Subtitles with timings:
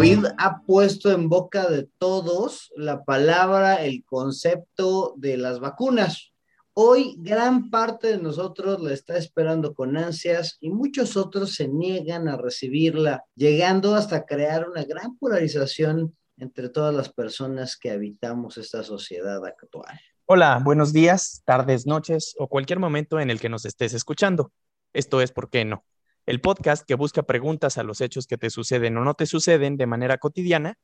[0.00, 6.32] COVID ha puesto en boca de todos la palabra, el concepto de las vacunas.
[6.72, 12.28] Hoy gran parte de nosotros la está esperando con ansias y muchos otros se niegan
[12.28, 18.82] a recibirla, llegando hasta crear una gran polarización entre todas las personas que habitamos esta
[18.82, 20.00] sociedad actual.
[20.24, 24.50] Hola, buenos días, tardes, noches o cualquier momento en el que nos estés escuchando.
[24.94, 25.84] Esto es ¿Por qué no?
[26.26, 29.76] El podcast que busca preguntas a los hechos que te suceden o no te suceden
[29.76, 30.78] de manera cotidiana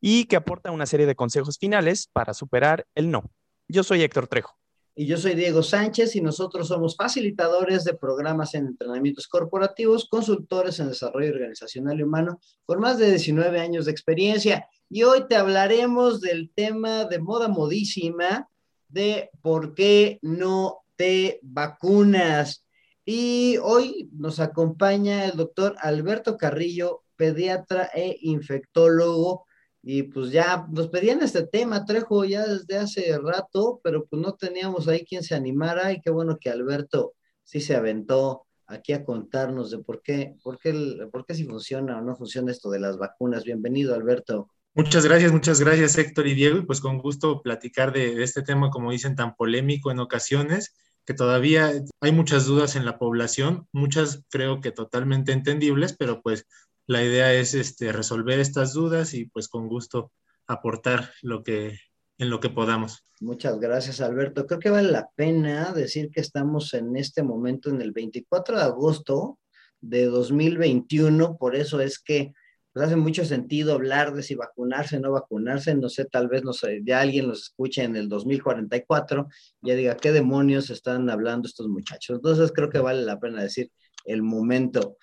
[0.00, 3.30] y que aporta una serie de consejos finales para superar el no.
[3.68, 4.56] Yo soy Héctor Trejo.
[4.98, 10.80] Y yo soy Diego Sánchez y nosotros somos facilitadores de programas en entrenamientos corporativos, consultores
[10.80, 14.66] en desarrollo organizacional y humano con más de 19 años de experiencia.
[14.88, 18.48] Y hoy te hablaremos del tema de moda modísima
[18.88, 22.65] de por qué no te vacunas.
[23.08, 29.46] Y hoy nos acompaña el doctor Alberto Carrillo, pediatra e infectólogo.
[29.80, 34.34] Y pues ya nos pedían este tema, Trejo, ya desde hace rato, pero pues no
[34.34, 35.92] teníamos ahí quien se animara.
[35.92, 37.12] Y qué bueno que Alberto
[37.44, 40.74] sí se aventó aquí a contarnos de por qué, por qué,
[41.12, 43.44] por qué si funciona o no funciona esto de las vacunas.
[43.44, 44.50] Bienvenido, Alberto.
[44.74, 48.42] Muchas gracias, muchas gracias Héctor y Diego, y pues con gusto platicar de, de, este
[48.42, 50.74] tema, como dicen, tan polémico en ocasiones
[51.06, 56.46] que todavía hay muchas dudas en la población, muchas creo que totalmente entendibles, pero pues
[56.86, 60.12] la idea es este, resolver estas dudas y pues con gusto
[60.46, 61.78] aportar lo que,
[62.18, 63.04] en lo que podamos.
[63.20, 64.46] Muchas gracias, Alberto.
[64.46, 68.64] Creo que vale la pena decir que estamos en este momento, en el 24 de
[68.64, 69.38] agosto
[69.80, 72.34] de 2021, por eso es que
[72.76, 76.44] pues hace mucho sentido hablar de si vacunarse o no vacunarse, no sé, tal vez
[76.44, 79.28] no sé, ya alguien nos escuche en el 2044,
[79.62, 82.16] ya diga, ¿qué demonios están hablando estos muchachos?
[82.16, 83.72] Entonces creo que vale la pena decir
[84.04, 84.98] el momento.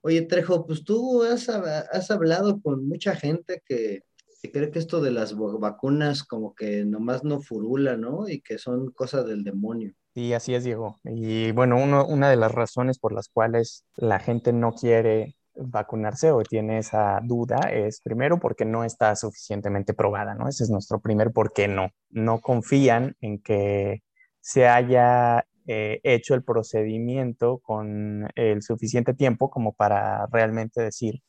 [0.00, 4.00] Oye, Trejo, pues tú has, has hablado con mucha gente que,
[4.40, 8.30] que, cree que esto de las vacunas como que nomás no furula, ¿no?
[8.30, 9.92] Y que son cosas del demonio.
[10.14, 10.96] Sí, así es, Diego.
[11.04, 16.30] Y bueno, uno, una de las razones por las cuales la gente no quiere vacunarse
[16.32, 20.48] o tiene esa duda es primero porque no está suficientemente probada, ¿no?
[20.48, 21.90] Ese es nuestro primer por qué no.
[22.10, 24.02] No confían en que
[24.40, 31.22] se haya eh, hecho el procedimiento con el suficiente tiempo como para realmente decir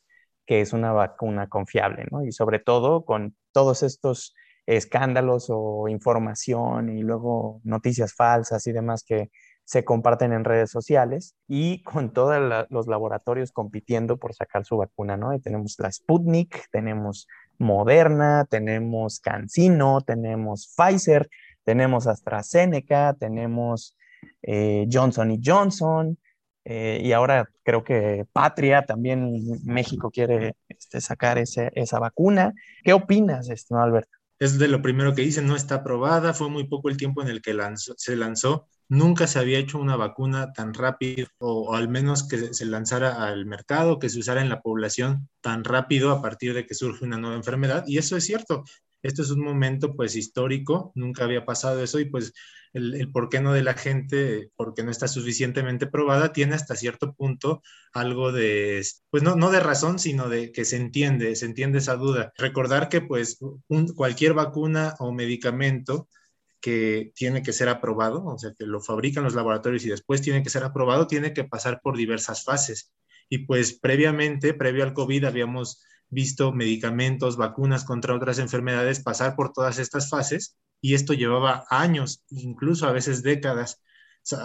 [0.46, 2.24] que es una vacuna confiable, ¿no?
[2.24, 4.34] Y sobre todo con todos estos
[4.66, 9.30] escándalos o información y luego noticias falsas y demás que
[9.72, 15.16] se comparten en redes sociales y con todos los laboratorios compitiendo por sacar su vacuna,
[15.16, 15.30] ¿no?
[15.40, 21.30] tenemos la Sputnik, tenemos Moderna, tenemos CanSino, tenemos Pfizer,
[21.64, 23.96] tenemos AstraZeneca, tenemos
[24.42, 26.18] eh, Johnson y Johnson,
[26.66, 32.52] eh, y ahora creo que Patria también México quiere este, sacar esa vacuna.
[32.84, 34.18] ¿Qué opinas, estimado Alberto?
[34.38, 37.28] Es de lo primero que dicen, no está aprobada, fue muy poco el tiempo en
[37.28, 37.56] el que
[37.96, 42.66] se lanzó Nunca se había hecho una vacuna tan rápido o, al menos que se
[42.66, 46.74] lanzara al mercado, que se usara en la población tan rápido a partir de que
[46.74, 47.84] surge una nueva enfermedad.
[47.86, 48.64] Y eso es cierto.
[49.02, 52.34] Esto es un momento pues histórico, nunca había pasado eso y pues
[52.74, 56.76] el, el por qué no de la gente, porque no está suficientemente probada, tiene hasta
[56.76, 57.62] cierto punto
[57.94, 61.96] algo de, pues no, no de razón, sino de que se entiende, se entiende esa
[61.96, 62.34] duda.
[62.36, 63.38] Recordar que pues
[63.96, 66.08] cualquier vacuna o medicamento
[66.62, 70.42] que tiene que ser aprobado, o sea, que lo fabrican los laboratorios y después tiene
[70.42, 72.92] que ser aprobado, tiene que pasar por diversas fases.
[73.28, 79.52] Y pues previamente, previo al COVID, habíamos visto medicamentos, vacunas contra otras enfermedades pasar por
[79.52, 83.82] todas estas fases y esto llevaba años, incluso a veces décadas.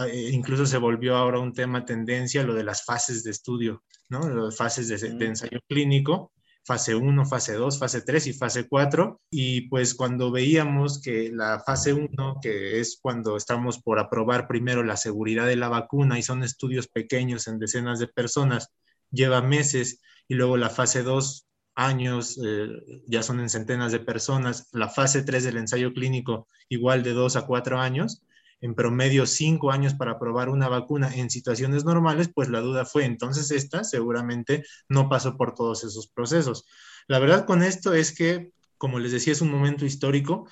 [0.10, 4.28] Eh, incluso se volvió ahora un tema tendencia lo de las fases de estudio, ¿no?
[4.28, 6.32] Las fases de, de ensayo clínico
[6.68, 9.22] fase 1, fase 2, fase 3 y fase 4.
[9.32, 14.84] Y pues cuando veíamos que la fase 1, que es cuando estamos por aprobar primero
[14.84, 18.70] la seguridad de la vacuna y son estudios pequeños en decenas de personas,
[19.12, 20.02] lleva meses.
[20.28, 22.68] Y luego la fase 2 años, eh,
[23.08, 27.38] ya son en centenas de personas, la fase 3 del ensayo clínico igual de 2
[27.38, 28.24] a 4 años,
[28.62, 33.06] en promedio cinco años para probar una vacuna en situaciones normales, pues la duda fue,
[33.06, 36.66] entonces esta seguramente no pasó por todos esos procesos.
[37.08, 40.48] La verdad con esto es que, como les decía, es un momento histórico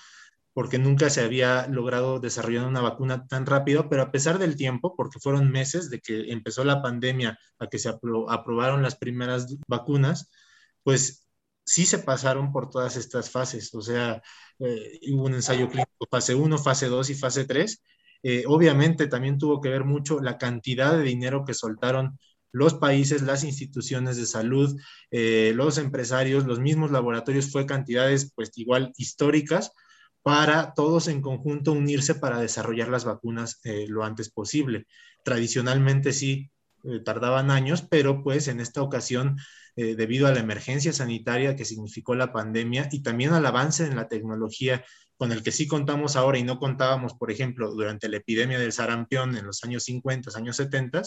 [0.54, 4.96] porque nunca se había logrado desarrollar una vacuna tan rápido, pero a pesar del tiempo,
[4.96, 10.30] porque fueron meses de que empezó la pandemia a que se aprobaron las primeras vacunas,
[10.84, 11.28] pues
[11.66, 14.22] sí se pasaron por todas estas fases, o sea,
[14.60, 17.82] eh, hubo un ensayo clínico fase 1, fase 2 y fase 3,
[18.28, 22.18] eh, obviamente también tuvo que ver mucho la cantidad de dinero que soltaron
[22.52, 24.76] los países, las instituciones de salud,
[25.12, 29.74] eh, los empresarios, los mismos laboratorios, fue cantidades pues igual históricas
[30.24, 34.88] para todos en conjunto unirse para desarrollar las vacunas eh, lo antes posible.
[35.24, 36.50] Tradicionalmente sí
[37.04, 39.38] tardaban años, pero pues en esta ocasión,
[39.76, 44.08] debido a la emergencia sanitaria que significó la pandemia y también al avance en la
[44.08, 44.84] tecnología
[45.18, 48.74] con el que sí contamos ahora y no contábamos, por ejemplo, durante la epidemia del
[48.74, 51.04] sarampión en los años 50, años 70,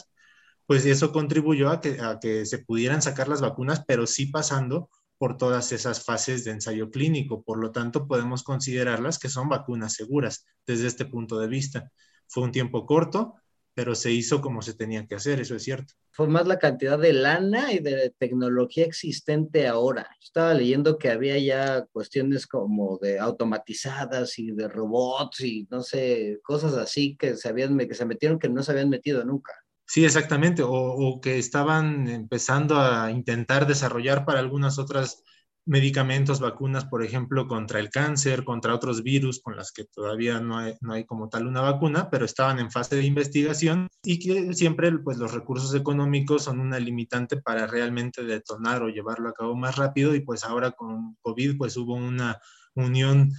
[0.67, 4.91] pues eso contribuyó a que, a que se pudieran sacar las vacunas, pero sí pasando
[5.19, 7.43] por todas esas fases de ensayo clínico.
[7.43, 11.91] Por lo tanto, podemos considerarlas que son vacunas seguras desde este punto de vista.
[12.29, 13.35] Fue un tiempo corto,
[13.79, 15.95] pero se hizo como se tenía que hacer, eso es cierto.
[16.11, 20.11] Fue más la cantidad de lana y de tecnología existente ahora.
[20.21, 26.41] Estaba leyendo que había ya cuestiones como de automatizadas y de robots y no sé,
[26.43, 29.53] cosas así que se, habían, que se metieron que no se habían metido nunca.
[29.87, 35.23] Sí, exactamente, o, que estaban empezando a intentar desarrollar para algunas otras
[35.69, 40.57] medicamentos, vacunas, por ejemplo, contra el cáncer, contra otros virus con las que todavía no
[40.57, 44.55] hay, no hay, como tal una vacuna, pero estaban en fase de investigación y que
[44.55, 49.55] siempre pues, los recursos económicos son una limitante para realmente detonar o llevarlo a cabo
[49.55, 52.41] más rápido y pues ahora con COVID pues hubo una
[52.75, 53.33] unión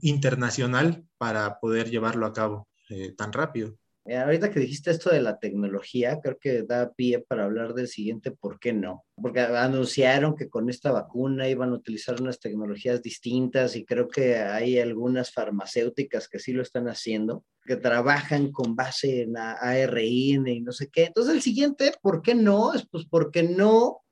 [0.00, 3.76] internacional para poder llevarlo a cabo eh, tan rápido.
[4.06, 7.88] Eh, ahorita que dijiste esto de la tecnología, creo que da pie para hablar del
[7.88, 9.04] siguiente, ¿por qué no?
[9.16, 14.36] Porque anunciaron que con esta vacuna iban a utilizar unas tecnologías distintas y creo que
[14.36, 20.60] hay algunas farmacéuticas que sí lo están haciendo, que trabajan con base en ARN y
[20.60, 21.04] no sé qué.
[21.04, 22.74] Entonces el siguiente, ¿por qué no?
[22.74, 24.03] Es pues porque no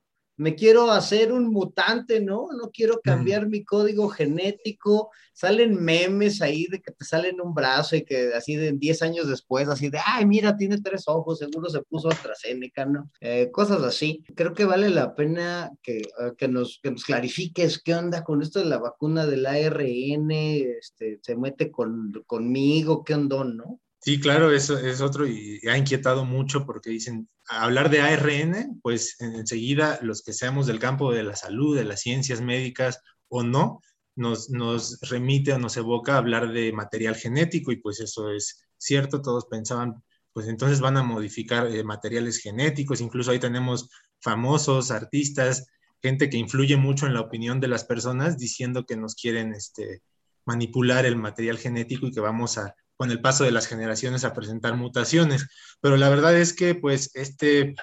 [0.42, 2.48] me quiero hacer un mutante, ¿no?
[2.52, 5.10] No quiero cambiar mi código genético.
[5.32, 9.28] Salen memes ahí de que te salen un brazo y que así de 10 años
[9.28, 13.08] después, así de, ay, mira, tiene tres ojos, seguro se puso AstraZeneca, ¿no?
[13.20, 14.24] Eh, cosas así.
[14.34, 18.42] Creo que vale la pena que, eh, que, nos, que nos clarifiques qué onda con
[18.42, 23.80] esto de la vacuna del ARN, este, se mete con, conmigo, qué onda, ¿no?
[24.04, 29.14] Sí, claro, eso es otro y ha inquietado mucho porque dicen, hablar de ARN, pues
[29.20, 33.80] enseguida los que seamos del campo de la salud, de las ciencias médicas o no,
[34.16, 39.22] nos, nos remite o nos evoca hablar de material genético y pues eso es cierto,
[39.22, 40.02] todos pensaban,
[40.32, 43.88] pues entonces van a modificar eh, materiales genéticos, incluso ahí tenemos
[44.20, 45.68] famosos artistas,
[46.02, 50.02] gente que influye mucho en la opinión de las personas diciendo que nos quieren este,
[50.44, 54.32] manipular el material genético y que vamos a con el paso de las generaciones a
[54.32, 55.48] presentar mutaciones.
[55.80, 57.74] Pero la verdad es que, pues, este,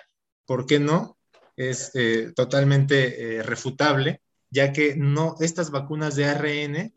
[0.45, 1.18] ¿por qué no?
[1.57, 6.94] Es eh, totalmente eh, refutable, ya que no, estas vacunas de ARN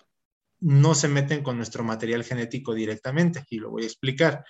[0.61, 4.45] no se meten con nuestro material genético directamente, y lo voy a explicar.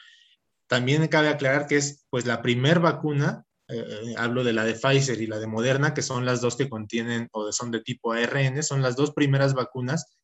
[0.67, 5.19] También cabe aclarar que es, pues, la primer vacuna, eh, hablo de la de Pfizer
[5.19, 8.63] y la de Moderna, que son las dos que contienen o son de tipo ARN,
[8.63, 10.19] son las dos primeras vacunas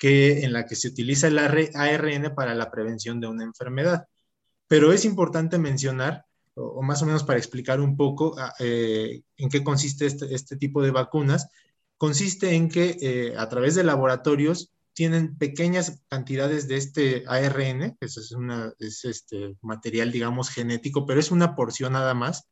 [0.00, 4.06] que, en la que se utiliza el ARN para la prevención de una enfermedad.
[4.66, 6.24] Pero es importante mencionar,
[6.54, 10.56] o, más o menos para explicar un poco ah, eh, en qué consiste este, este,
[10.56, 11.48] tipo de vacunas,
[11.98, 18.06] consiste en que eh, a través de laboratorios tienen pequeñas cantidades de este ARN, que
[18.06, 22.48] es, una, es este material, digamos, genético, pero es una porción nada más,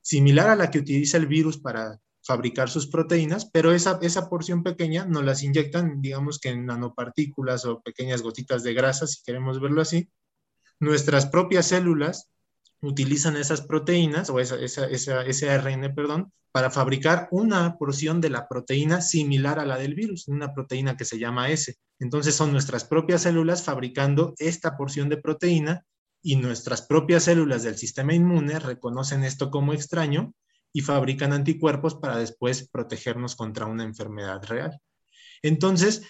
[0.00, 4.64] similar a la que utiliza el virus para fabricar sus proteínas, pero esa, esa porción
[4.64, 9.60] pequeña nos las inyectan, digamos que en nanopartículas o pequeñas gotitas de grasa, si queremos
[9.60, 10.10] verlo así.
[10.80, 12.28] Nuestras propias células
[12.82, 18.48] utilizan esas proteínas o esa, esa, ese ARN, perdón, para fabricar una porción de la
[18.48, 21.76] proteína similar a la del virus, una proteína que se llama S.
[22.00, 25.84] Entonces son nuestras propias células fabricando esta porción de proteína
[26.22, 30.34] y nuestras propias células del sistema inmune reconocen esto como extraño
[30.76, 34.78] y fabrican anticuerpos para después protegernos contra una enfermedad real.
[35.40, 36.02] Entonces,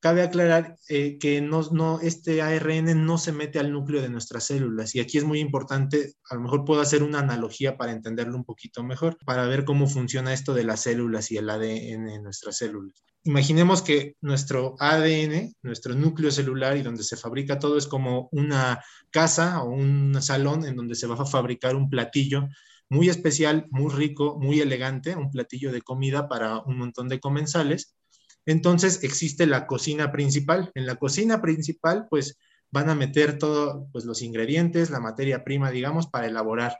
[0.00, 4.94] cabe aclarar eh, que no, este ARN no se mete al núcleo de nuestras células
[4.94, 8.44] y aquí es muy importante, a lo mejor puedo hacer una analogía para entenderlo un
[8.44, 12.58] poquito mejor, para ver cómo funciona esto de las células y el ADN en nuestras
[12.58, 13.02] células.
[13.24, 18.84] Imaginemos que nuestro ADN, nuestro núcleo celular y donde se fabrica todo es como una
[19.10, 22.46] casa o un salón en donde se va a fabricar un platillo
[22.92, 27.96] muy especial, muy rico, muy elegante, un platillo de comida para un montón de comensales.
[28.44, 30.70] Entonces existe la cocina principal.
[30.74, 32.38] En la cocina principal, pues
[32.70, 36.76] van a meter todos pues, los ingredientes, la materia prima, digamos, para elaborar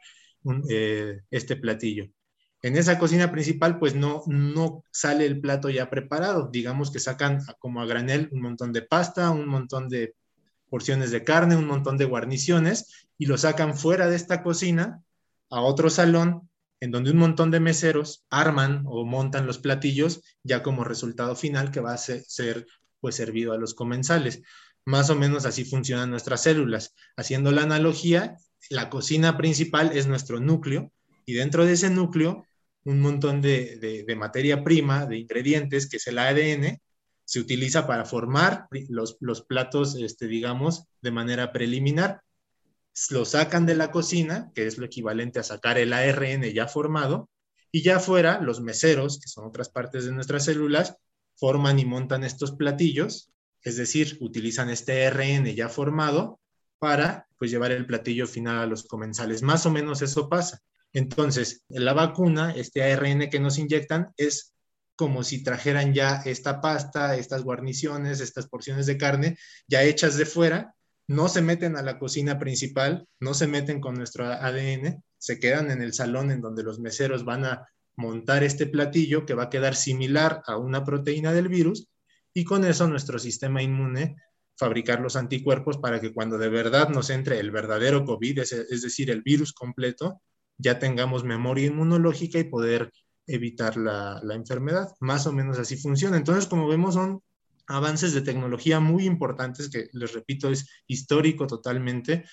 [0.68, 2.10] eh, este platillo.
[2.60, 6.50] En esa cocina principal, pues no, no sale el plato ya preparado.
[6.52, 10.14] Digamos que sacan como a granel un montón de pasta, un montón de
[10.68, 15.02] porciones de carne, un montón de guarniciones y lo sacan fuera de esta cocina
[15.52, 16.48] a otro salón
[16.80, 21.70] en donde un montón de meseros arman o montan los platillos ya como resultado final
[21.70, 22.66] que va a ser,
[23.00, 24.42] pues servido a los comensales.
[24.84, 26.94] Más o menos así funcionan nuestras células.
[27.16, 28.36] Haciendo la analogía,
[28.70, 30.90] la cocina principal es nuestro núcleo
[31.26, 32.46] y dentro de ese núcleo
[32.84, 36.80] un montón de, materia prima, de ingredientes, que es el ADN,
[37.24, 42.22] se utiliza para formar los, los platos, este, digamos, de manera preliminar
[43.10, 47.30] lo sacan de la cocina, que es lo equivalente a sacar el ARN ya formado,
[47.70, 50.96] y ya afuera los meseros, que son otras partes de nuestras células,
[51.36, 53.32] forman y montan estos platillos,
[53.62, 56.40] es decir, utilizan este ARN ya formado
[56.78, 59.42] para pues llevar el platillo final a los comensales.
[59.42, 60.60] Más o menos eso pasa.
[60.92, 64.52] Entonces, la vacuna, este ARN que nos inyectan es
[64.94, 70.26] como si trajeran ya esta pasta, estas guarniciones, estas porciones de carne ya hechas de
[70.26, 70.74] fuera
[71.12, 75.70] no se meten a la cocina principal, no se meten con nuestro ADN, se quedan
[75.70, 79.50] en el salón en donde los meseros van a montar este platillo que va a
[79.50, 81.88] quedar similar a una proteína del virus
[82.34, 84.16] y con eso nuestro sistema inmune
[84.56, 89.10] fabricar los anticuerpos para que cuando de verdad nos entre el verdadero COVID, es, decir,
[89.10, 90.22] el virus completo,
[90.56, 92.92] ya tengamos memoria inmunológica y poder
[93.26, 94.88] evitar la, enfermedad.
[95.00, 96.16] Más o menos así funciona.
[96.16, 97.22] Entonces, como vemos, son
[97.66, 102.24] avances de tecnología muy importantes que, les repito, es histórico totalmente.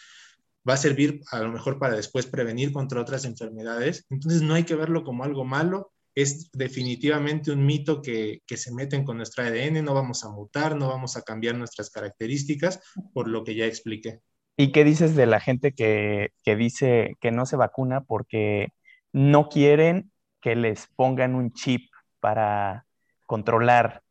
[0.68, 4.06] Va a servir a lo mejor para después prevenir contra otras enfermedades.
[4.10, 5.92] Entonces no hay que verlo como algo malo.
[6.16, 9.84] Es definitivamente un mito que, que se meten con nuestra ADN.
[9.84, 12.80] No vamos a mutar, no vamos a cambiar nuestras características,
[13.14, 14.20] por lo que ya expliqué.
[14.58, 18.74] ¿Y qué dices de la gente que, que dice que no se vacuna porque
[19.14, 22.86] no quieren que les pongan un chip para
[23.26, 24.04] controlar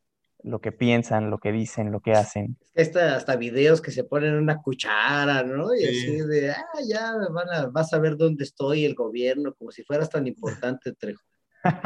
[0.48, 2.56] lo que piensan, lo que dicen, lo que hacen.
[2.74, 5.74] Hasta videos que se ponen una cuchara, ¿no?
[5.74, 9.70] Y así de, ah, ya van a, vas a ver dónde estoy, el gobierno, como
[9.70, 11.22] si fueras tan importante, Trejo.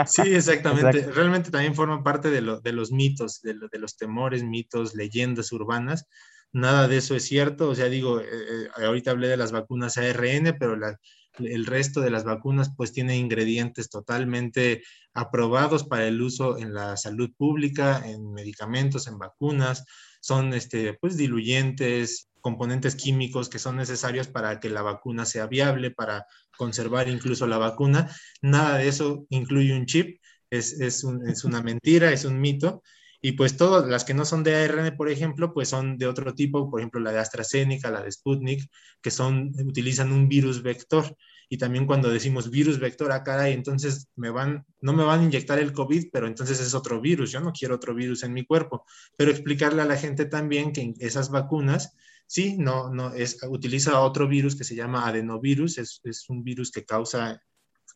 [0.07, 1.11] Sí, exactamente.
[1.13, 6.07] Realmente también forma parte de, de los mitos, de, de, los temores, mitos, leyendas urbanas.
[6.53, 7.71] Nada de eso es cierto.
[7.71, 10.99] O sea, digo, eh, eh, ahorita hablé de las vacunas ARN, pero la,
[11.39, 14.83] el resto de las vacunas pues tiene ingredientes totalmente
[15.15, 19.85] aprobados para el uso en la salud pública, en medicamentos, en vacunas,
[20.21, 25.91] son este, pues diluyentes, componentes químicos que son necesarios para que la vacuna sea viable,
[25.91, 26.27] para
[26.57, 28.11] conservar incluso la vacuna.
[28.43, 32.83] Nada de eso incluye un chip, es, es, es una mentira, es un mito.
[33.25, 36.35] Y pues todas las que no son de ARN, por ejemplo, pues son de otro
[36.35, 38.69] tipo, por ejemplo, la de AstraZeneca, la de Sputnik,
[39.01, 41.17] que son, utilizan un virus vector.
[41.53, 45.25] Y también cuando decimos virus vector, ah, caray, entonces me van, no me van a
[45.25, 47.31] inyectar el COVID, pero entonces es otro virus.
[47.31, 48.87] Yo no quiero otro virus en mi cuerpo.
[49.19, 51.95] Pero explicarle a la gente también que esas vacunas,
[52.27, 56.71] sí, no, no, es, utiliza otro virus que se llama adenovirus, es, es un virus
[56.71, 57.43] que causa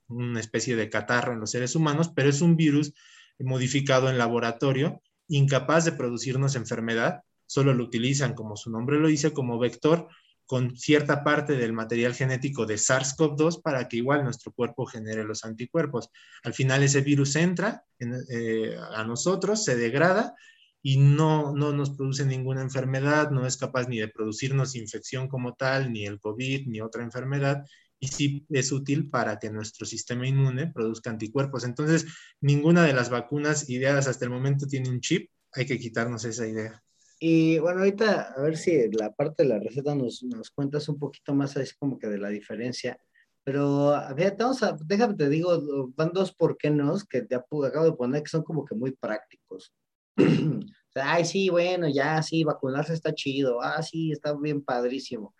[0.09, 2.93] una especie de catarro en los seres humanos, pero es un virus
[3.39, 9.33] modificado en laboratorio incapaz de producirnos enfermedad, solo lo utilizan, como su nombre lo dice,
[9.33, 10.09] como vector
[10.47, 15.45] con cierta parte del material genético de SARS-CoV-2 para que igual nuestro cuerpo genere los
[15.45, 16.11] anticuerpos.
[16.45, 20.35] Al final ese virus entra eh, a nosotros, se degrada
[20.83, 25.55] y no, no nos produce ninguna enfermedad, no es capaz ni de producirnos infección como
[25.55, 27.65] tal, ni el COVID, ni otra enfermedad,
[27.99, 31.65] y sí es útil para que nuestro sistema inmune produzca anticuerpos.
[31.65, 32.07] Entonces,
[32.41, 36.47] ninguna de las vacunas ideadas hasta el momento tiene un chip, hay que quitarnos esa
[36.47, 36.86] idea.
[37.19, 40.99] Y bueno, ahorita a ver si la parte de la receta nos, nos cuentas un
[40.99, 42.99] poquito más así como que de la diferencia.
[43.43, 47.85] Pero fíjate, vamos a, déjame te digo, van dos por qué no que te acabo
[47.85, 49.73] de poner que son como que muy prácticos.
[50.19, 55.35] o sea, ay, sí, bueno, ya, sí, vacunarse está chido, ah, sí, está bien padrísimo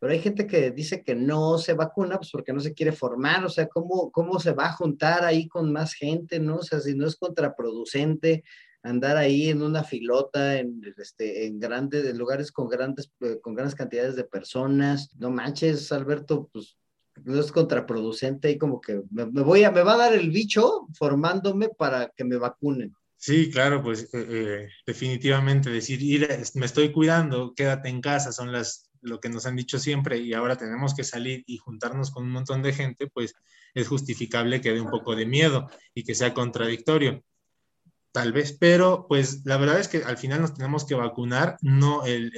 [0.00, 3.44] pero hay gente que dice que no se vacuna pues porque no se quiere formar,
[3.44, 6.56] o sea, ¿cómo, cómo se va a juntar ahí con más gente, no?
[6.56, 8.42] O sea, si no es contraproducente
[8.82, 13.54] andar ahí en una filota, en, este, en grandes, en lugares con grandes, eh, con
[13.54, 16.76] grandes cantidades de personas, no manches, Alberto, pues
[17.24, 20.86] no es contraproducente y como que me, voy a, me va a dar el bicho
[20.94, 22.94] formándome para que me vacunen.
[23.16, 28.50] Sí, claro, pues eh, eh, definitivamente decir, ir, me estoy cuidando, quédate en casa, son
[28.50, 32.24] las lo que nos han dicho siempre y ahora tenemos que salir y juntarnos con
[32.24, 33.34] un montón de gente, pues
[33.74, 37.22] es justificable que dé un poco de miedo y que sea contradictorio.
[38.12, 42.04] Tal vez, pero pues la verdad es que al final nos tenemos que vacunar, no
[42.04, 42.32] el,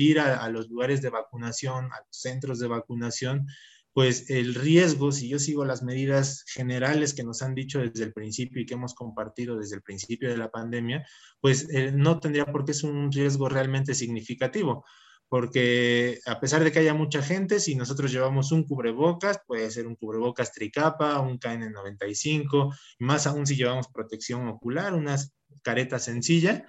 [0.00, 3.46] ir a, a, los lugares de vacunación, a los centros de vacunación,
[3.94, 8.12] pues el riesgo, si yo sigo las medidas generales que nos han dicho desde el
[8.12, 11.06] principio y que hemos compartido desde el principio de la pandemia,
[11.40, 14.84] pues eh, no tendría por qué ser un riesgo realmente significativo
[15.28, 19.86] porque a pesar de que haya mucha gente, si nosotros llevamos un cubrebocas, puede ser
[19.86, 25.16] un cubrebocas tricapa, un KN95, más aún si llevamos protección ocular, una
[25.62, 26.64] careta sencilla,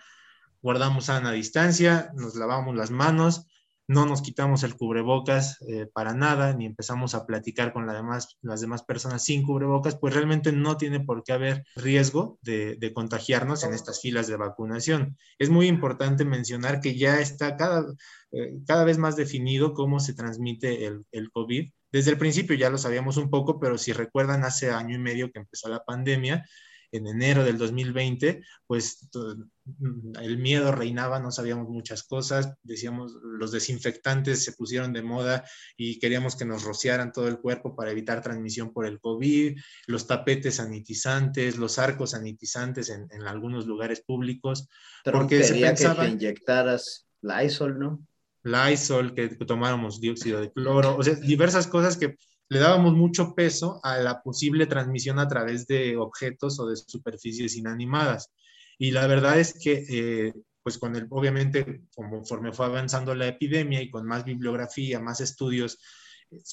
[0.62, 3.46] guardamos sana distancia, nos lavamos las manos,
[3.89, 8.84] no nos quitamos el cubrebocas eh, para nada, ni empezamos a platicar con las demás
[8.84, 14.00] personas sin cubrebocas, pues realmente no tiene por qué haber riesgo de, contagiarnos en estas
[14.00, 15.17] filas de vacunación.
[15.39, 17.91] Es muy importante mencionar que ya está cada,
[18.31, 21.72] eh, cada vez más definido cómo se transmite el, el COVID.
[21.91, 25.31] Desde el principio ya lo sabíamos un poco, pero si recuerdan, hace año y medio
[25.31, 26.46] que empezó la pandemia,
[26.91, 33.51] en enero del 2020, pues mm, el miedo reinaba, no sabíamos muchas cosas, decíamos, los
[33.51, 35.43] desinfectantes se pusieron de moda
[35.77, 40.08] y queríamos que nos rociaran todo el cuerpo para evitar transmisión por el COVID, los
[40.08, 44.67] tapetes sanitizantes, los arcos sanitizantes en, algunos lugares públicos.
[45.03, 46.05] porque se pensaba...
[46.05, 48.05] que inyectaras Lysol, ¿no?
[48.43, 52.15] Lysol, que tomáramos dióxido de cloro, o sea, diversas cosas que
[52.50, 57.56] le dábamos mucho peso a la posible transmisión a través de objetos o de superficies
[57.56, 58.32] inanimadas.
[58.77, 63.82] Y la verdad es que, eh, pues con el, obviamente, conforme fue avanzando la epidemia
[63.82, 65.79] y con más bibliografía, más estudios,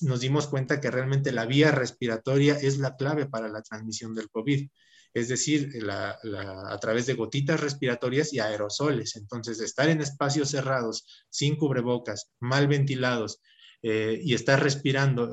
[0.03, 4.31] nos dimos cuenta que realmente la vía respiratoria es la clave para la transmisión del
[4.31, 4.69] COVID.
[5.15, 9.17] Es decir, a través de gotitas respiratorias y aerosoles.
[9.17, 13.41] Entonces, estar en espacios cerrados, sin cubrebocas, mal ventilados,
[13.88, 15.33] eh, y estás respirando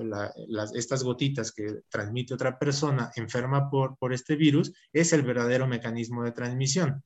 [0.76, 6.24] estas gotitas que transmite otra persona enferma por, por este virus, es el verdadero mecanismo
[6.24, 7.04] de transmisión.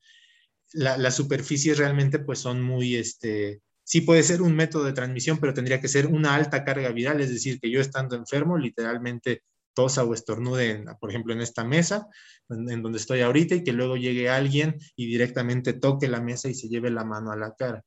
[0.74, 5.54] las superficies realmente pues son muy, este, sí puede ser un método de transmisión, pero
[5.54, 10.04] tendría que ser una alta carga viral, es decir, que yo estando enfermo, literalmente tosa
[10.04, 12.08] o estornude, por ejemplo, en esta mesa,
[12.50, 16.54] en, donde estoy ahorita, y que luego llegue alguien y directamente toque la mesa y
[16.54, 17.82] se lleve la mano a la cara.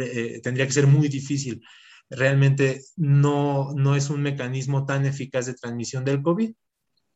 [0.00, 1.60] Eh, tendría que ser muy difícil
[2.10, 6.52] realmente no, no es un mecanismo tan eficaz de transmisión del COVID.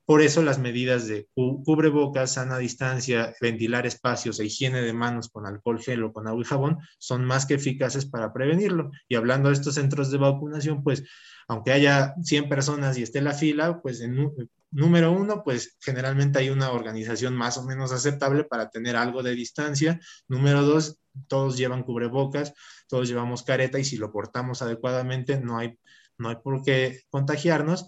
[0.08, 5.44] Por eso las medidas de cubrebocas, sana distancia, ventilar espacios e higiene de manos con
[5.44, 8.90] alcohol gel o con agua y jabón son más que eficaces para prevenirlo.
[9.06, 11.04] Y hablando de estos centros de vacunación, pues
[11.46, 14.32] aunque haya 100 personas y esté la fila, pues en,
[14.70, 19.34] número uno, pues generalmente hay una organización más o menos aceptable para tener algo de
[19.34, 20.00] distancia.
[20.26, 22.54] Número dos, todos llevan cubrebocas
[22.88, 25.78] todos llevamos careta y si lo portamos adecuadamente no hay,
[26.18, 27.86] no hay por qué contagiarnos.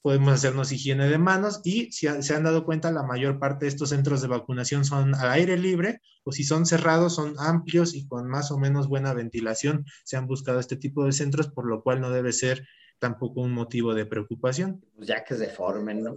[0.00, 3.70] Podemos hacernos higiene de manos y si se han dado cuenta, la mayor parte de
[3.70, 8.06] estos centros de vacunación son al aire libre o si son cerrados, son amplios y
[8.06, 9.84] con más o menos buena ventilación.
[10.04, 12.66] Se han buscado este tipo de centros, por lo cual no debe ser
[12.98, 14.82] tampoco un motivo de preocupación.
[14.94, 16.16] Pues ya que se formen, ¿no?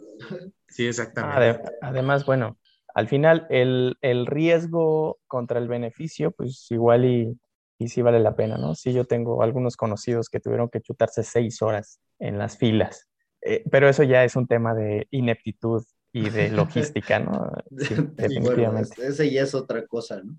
[0.68, 1.62] Sí, exactamente.
[1.82, 2.58] Además, bueno,
[2.94, 7.38] al final el, el, riesgo contra el beneficio, pues igual y
[7.82, 8.76] y sí vale la pena, ¿no?
[8.76, 13.10] Sí, yo tengo algunos conocidos que tuvieron que chutarse seis horas en las filas,
[13.42, 17.52] eh, pero eso ya es un tema de ineptitud y de logística, ¿no?
[17.78, 19.06] Sí, definitivamente.
[19.06, 20.38] ese ya es otra cosa, ¿no?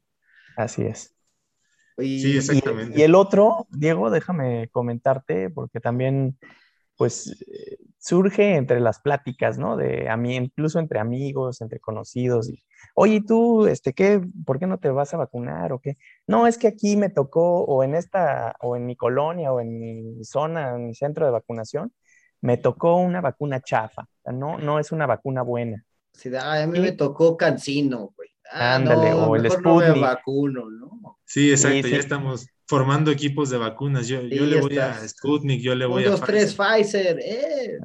[0.56, 1.14] Así es.
[1.98, 2.98] sí, exactamente.
[2.98, 6.38] y, el otro, Diego, déjame comentarte, porque también
[6.96, 9.76] pues eh, surge entre las pláticas, ¿no?
[9.76, 12.48] De a mí, incluso entre amigos, entre conocidos.
[12.48, 12.62] Y,
[12.94, 14.20] Oye, tú, este, ¿qué?
[14.44, 15.96] ¿Por qué no te vas a vacunar o qué?
[16.26, 19.78] No, es que aquí me tocó, o en esta, o en mi colonia, o en
[19.78, 21.92] mi zona, en mi centro de vacunación,
[22.40, 24.06] me tocó una vacuna chafa.
[24.24, 25.84] No, no es una vacuna buena.
[26.12, 28.28] Sí, a mí me tocó Cancino, güey.
[28.52, 29.88] Ah, Ándale, o el Sputnik.
[29.88, 31.18] No me vacuno, ¿no?
[31.24, 34.08] Sí, exacto, ya estamos formando equipos de vacunas.
[34.08, 36.10] Yo, yo le voy a Sputnik, yo le voy a.
[36.10, 37.78] Dos, tres, Pfizer, eh.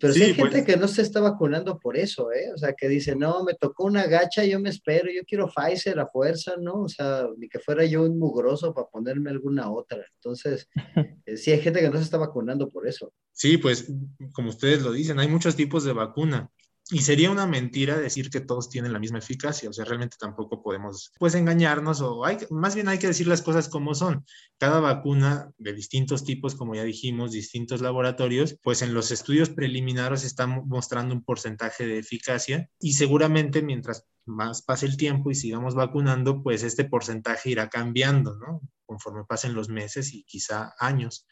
[0.00, 0.64] Pero sí, hay gente pues.
[0.64, 2.50] que no se está vacunando por eso, ¿eh?
[2.54, 6.00] O sea, que dice, no, me tocó una gacha, yo me espero, yo quiero Pfizer
[6.00, 6.82] a fuerza, ¿no?
[6.82, 10.04] O sea, ni que fuera yo un mugroso para ponerme alguna otra.
[10.14, 10.68] Entonces,
[11.26, 13.12] eh, sí hay gente que no se está vacunando por eso.
[13.32, 13.92] Sí, pues,
[14.32, 16.50] como ustedes lo dicen, hay muchos tipos de vacuna.
[16.90, 20.62] Y sería una mentira decir que todos tienen la misma eficacia, o sea, realmente tampoco
[20.62, 24.26] podemos pues engañarnos o hay, más bien hay que decir las cosas como son.
[24.58, 30.24] Cada vacuna de distintos tipos, como ya dijimos, distintos laboratorios, pues en los estudios preliminares
[30.24, 35.74] están mostrando un porcentaje de eficacia y seguramente mientras más pase el tiempo y sigamos
[35.74, 38.60] vacunando, pues este porcentaje irá cambiando, ¿no?
[38.84, 41.26] Conforme pasen los meses y quizá años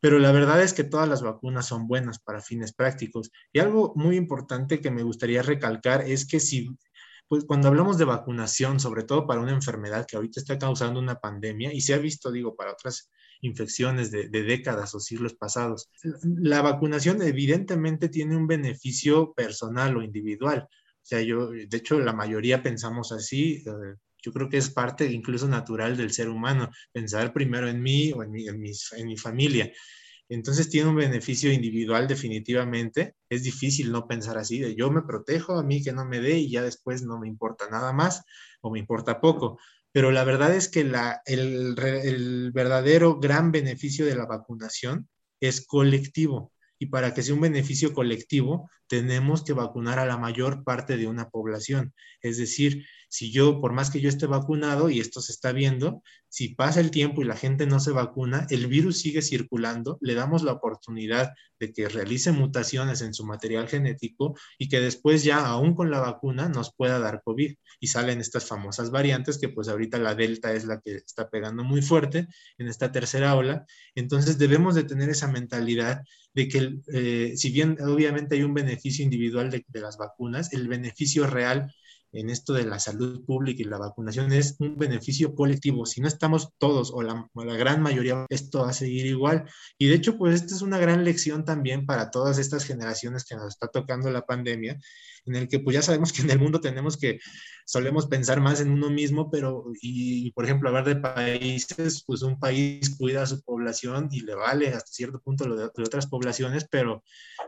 [0.00, 3.30] pero la verdad es que todas las vacunas son buenas para fines prácticos.
[3.52, 6.68] Y algo muy importante que me gustaría recalcar es que si,
[7.28, 11.16] pues cuando hablamos de vacunación, sobre todo para una enfermedad que ahorita está causando una
[11.16, 15.88] pandemia y se ha visto, digo, para otras infecciones de, décadas o siglos pasados,
[16.22, 20.68] la vacunación evidentemente tiene un beneficio personal o individual.
[20.68, 23.62] O sea, yo, de hecho, la mayoría pensamos así.
[23.66, 28.10] Eh, Yo creo que es parte incluso natural del ser humano, pensar primero en mí
[28.12, 29.70] o en mi, familia.
[30.30, 33.16] Entonces tiene un beneficio individual definitivamente.
[33.28, 36.38] Es difícil no pensar así, de yo me protejo a mí que no me dé
[36.38, 38.22] y ya después no me importa nada más
[38.62, 39.58] o me importa poco.
[39.92, 45.08] Pero la verdad es que el verdadero gran beneficio de la vacunación
[45.40, 46.53] es colectivo.
[46.84, 51.06] Y para que sea un beneficio colectivo, tenemos que vacunar a la mayor parte de
[51.06, 51.94] una población.
[52.20, 56.02] Es decir, si yo, por más que yo esté vacunado y esto se está viendo,
[56.28, 60.12] si pasa el tiempo y la gente no se vacuna, el virus sigue circulando, le
[60.14, 65.46] damos la oportunidad de que realice mutaciones en su material genético y que después ya,
[65.46, 67.54] aún con la vacuna, nos pueda dar COVID.
[67.80, 71.64] Y salen estas famosas variantes que pues ahorita la Delta es la que está pegando
[71.64, 72.26] muy fuerte
[72.58, 73.64] en esta tercera ola.
[73.94, 76.02] Entonces debemos de tener esa mentalidad
[76.34, 80.68] de que eh, si bien obviamente hay un beneficio individual de, de las vacunas, el
[80.68, 81.72] beneficio real
[82.14, 85.84] en esto de la salud pública y la vacunación es un beneficio colectivo.
[85.84, 89.44] Si no estamos todos o la, la, gran mayoría, esto va a seguir igual.
[89.78, 93.34] Y de hecho, pues esta es una gran lección también para todas estas generaciones que
[93.34, 94.78] nos está tocando la pandemia,
[95.26, 97.18] en el que pues ya sabemos que en el mundo tenemos que,
[97.64, 102.38] solemos pensar más en uno mismo, pero, y por ejemplo, hablar de países, pues un
[102.38, 106.06] país cuida a su población y le vale hasta cierto punto lo de, de otras
[106.06, 107.02] poblaciones, pero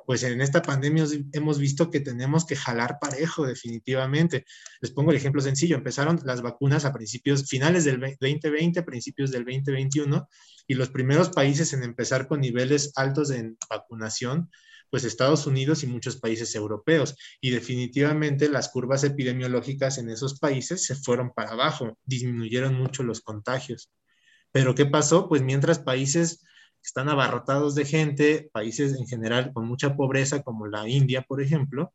[0.06, 4.44] pues en esta pandemia hemos visto que tenemos que jalar parejo definitivamente.
[4.80, 9.44] Les pongo el ejemplo sencillo, empezaron las vacunas a principios, finales del 2020, principios del
[9.44, 10.28] 2021,
[10.66, 14.50] y los primeros países en empezar con niveles altos en vacunación
[14.90, 17.16] pues Estados Unidos y muchos países europeos.
[17.40, 23.20] Y definitivamente las curvas epidemiológicas en esos países se fueron para abajo, disminuyeron mucho los
[23.20, 23.90] contagios.
[24.53, 25.29] Pero ¿qué pasó?
[25.29, 26.44] Pues mientras países
[26.83, 31.92] están abarrotados de gente, países en general con mucha pobreza, como la India, por ejemplo,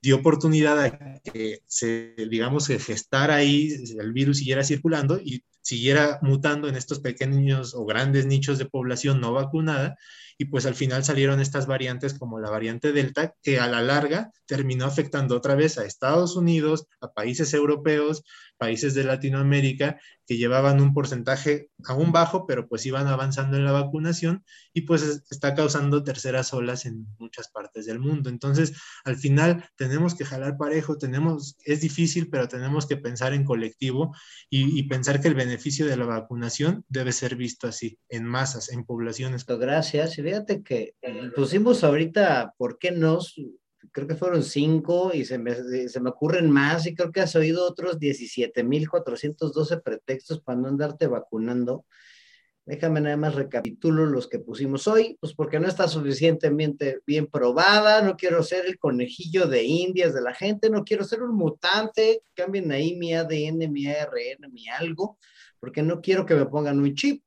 [0.00, 6.18] dio oportunidad a que se, digamos, que gestara ahí, el virus siguiera circulando y siguiera
[6.22, 9.96] mutando en estos pequeños o grandes nichos de población no vacunada.
[10.38, 14.30] Y pues al final salieron estas variantes como la variante Delta, que a la larga
[14.46, 18.22] terminó afectando otra vez a Estados Unidos, a países europeos,
[18.58, 23.72] países de Latinoamérica, que llevaban un porcentaje aún bajo, pero pues iban avanzando en la
[23.72, 24.44] vacunación
[24.74, 28.28] y pues está causando terceras olas en muchas partes del mundo.
[28.28, 33.44] Entonces, al final tenemos que jalar parejo, tenemos, es difícil, pero tenemos que pensar en
[33.44, 34.14] colectivo
[34.50, 38.70] y, y pensar que el beneficio de la vacunación debe ser visto así, en masas,
[38.70, 39.46] en poblaciones.
[39.46, 40.94] Gracias fíjate que
[41.34, 43.18] pusimos ahorita, ¿por qué no?
[43.92, 45.54] Creo que fueron cinco y se me,
[45.88, 51.06] se me ocurren más y creo que has oído otros 17.412 pretextos para no andarte
[51.06, 51.84] vacunando.
[52.64, 58.02] Déjame nada más recapitulo los que pusimos hoy, pues porque no está suficientemente bien probada,
[58.02, 62.22] no quiero ser el conejillo de indias de la gente, no quiero ser un mutante,
[62.34, 65.18] cambien ahí mi ADN, mi ARN, mi algo,
[65.58, 67.22] porque no quiero que me pongan un chip,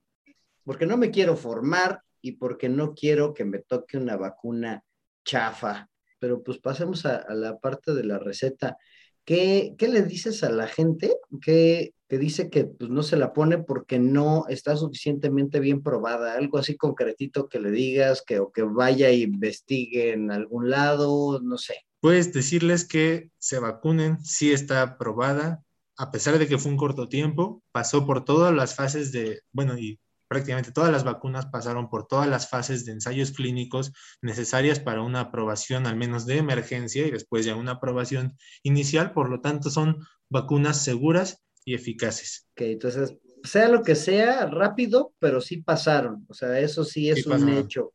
[0.64, 4.84] porque no me quiero formar, y porque no quiero que me toque una vacuna
[5.26, 5.90] chafa.
[6.22, 8.78] Pero pues pasemos a, la parte de la receta.
[9.26, 13.34] ¿Qué, ¿Qué, le dices a la gente que, que dice que pues, no se la
[13.34, 16.36] pone porque no está suficientemente bien probada?
[16.36, 21.40] Algo así concretito que le digas, que, o que vaya y investigue en algún lado,
[21.42, 21.76] no sé.
[22.02, 25.64] Puedes decirles que se vacunen, sí está probada,
[25.98, 29.76] a pesar de que fue un corto tiempo, pasó por todas las fases de, bueno,
[29.78, 30.00] y
[30.32, 33.92] prácticamente todas las vacunas pasaron por todas las fases de ensayos clínicos
[34.22, 39.30] necesarias para una aprobación al menos de emergencia y después ya una aprobación inicial, por
[39.30, 39.98] lo tanto son
[40.30, 42.48] vacunas seguras y eficaces.
[42.52, 43.14] Ok, entonces,
[43.44, 47.92] sea lo que sea, rápido, pero sí pasaron, o sea, eso sí es un hecho.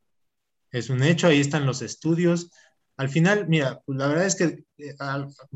[0.70, 2.50] Es un hecho, ahí están los estudios.
[2.98, 4.94] Al final, mira, pues la verdad es que eh,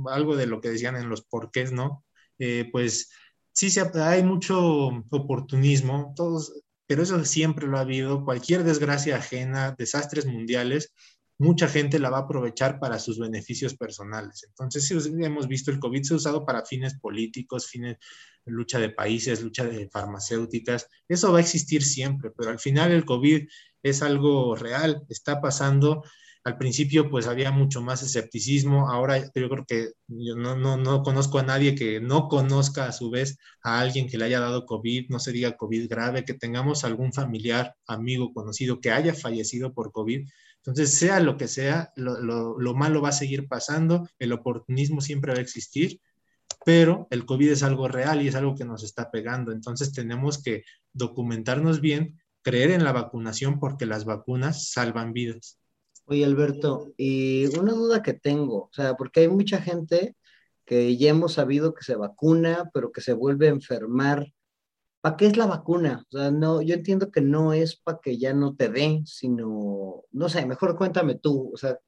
[0.07, 2.07] algo de lo que decían en los porqués, ¿no?
[2.39, 3.11] Eh, pues
[3.53, 6.55] sí, hay mucho oportunismo, todos,
[6.91, 8.25] pero eso siempre lo ha habido.
[8.25, 10.93] Cualquier desgracia ajena, desastres mundiales,
[11.39, 14.43] mucha gente la va a aprovechar para sus beneficios personales.
[14.43, 17.97] Entonces, sí, hemos visto el COVID se ha usado para fines políticos, fines
[18.45, 20.89] lucha de países, lucha de farmacéuticas.
[21.07, 23.47] Eso va a existir siempre, pero al final el COVID
[23.85, 26.03] es algo real, está pasando
[26.45, 31.03] al principio pues había mucho más escepticismo, ahora yo creo que yo no, no, no,
[31.03, 34.65] conozco a nadie que no conozca a su vez a alguien que le haya dado
[34.65, 39.75] COVID, no se diga COVID grave, que tengamos algún familiar, amigo, conocido que haya fallecido
[39.75, 40.27] por COVID.
[40.57, 45.01] Entonces, sea lo que sea, lo, lo, lo malo va a seguir pasando, el oportunismo
[45.01, 46.01] siempre va a existir,
[46.65, 49.53] pero el COVID es algo real y es algo que nos está pegando.
[49.53, 55.60] Entonces, tenemos que documentarnos bien, creer en la vacunación porque las vacunas salvan vidas.
[56.11, 60.17] Oye, Alberto, y una duda que tengo, o sea, porque hay mucha gente
[60.65, 64.27] que ya hemos sabido que se vacuna, pero que se vuelve a enfermar.
[65.01, 66.05] ¿Para qué es la vacuna?
[66.13, 70.03] O sea, no, yo entiendo que no es para que ya no te den, sino,
[70.11, 71.79] no sé, mejor cuéntame tú, o sea,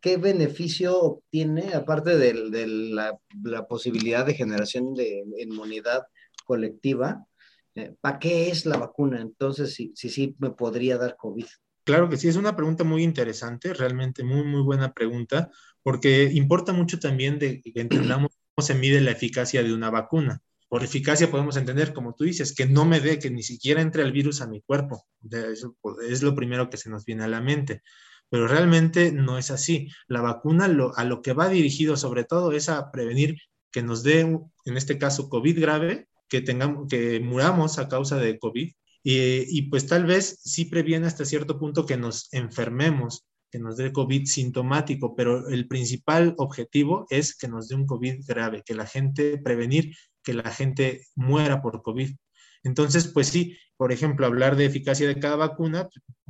[0.00, 2.34] ¿qué beneficio obtiene, aparte de,
[2.68, 6.04] la, posibilidad de generación de inmunidad
[6.46, 7.26] colectiva?
[7.74, 9.20] Eh, ¿Para qué es la vacuna?
[9.20, 11.46] Entonces, sí, sí, sí, me podría dar COVID.
[11.84, 15.50] Claro que sí, es una pregunta muy interesante, realmente muy, muy buena pregunta,
[15.82, 20.40] porque importa mucho también de que entendamos cómo se mide la eficacia de una vacuna.
[20.68, 24.04] Por eficacia podemos entender, como tú dices, que no me dé, que ni siquiera entre
[24.04, 25.06] el virus a mi cuerpo.
[25.30, 25.76] Eso
[26.08, 27.82] es lo primero que se nos viene a la mente.
[28.30, 29.90] Pero realmente no es así.
[30.08, 33.36] La vacuna a lo que va dirigido sobre todo es a prevenir
[33.70, 38.38] que nos dé, en este caso, COVID grave, que, tengamos, que muramos a causa de
[38.38, 38.72] COVID.
[39.02, 43.76] Y, y pues tal vez sí previene hasta cierto punto que nos enfermemos, que nos
[43.76, 48.74] dé COVID sintomático, pero el principal objetivo es que nos dé un COVID grave, que
[48.74, 52.16] la gente, prevenir que la gente muera por COVID.
[52.64, 55.88] Entonces, pues sí, por ejemplo, hablar de eficacia de cada vacuna,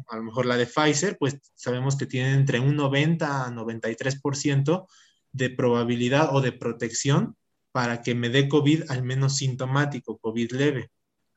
[0.08, 4.87] a lo mejor la de Pfizer, pues sabemos que tiene entre un 90 a 93%
[5.32, 7.37] de probabilidad o de protección
[7.70, 10.90] para que me dé COVID al menos sintomático, COVID leve.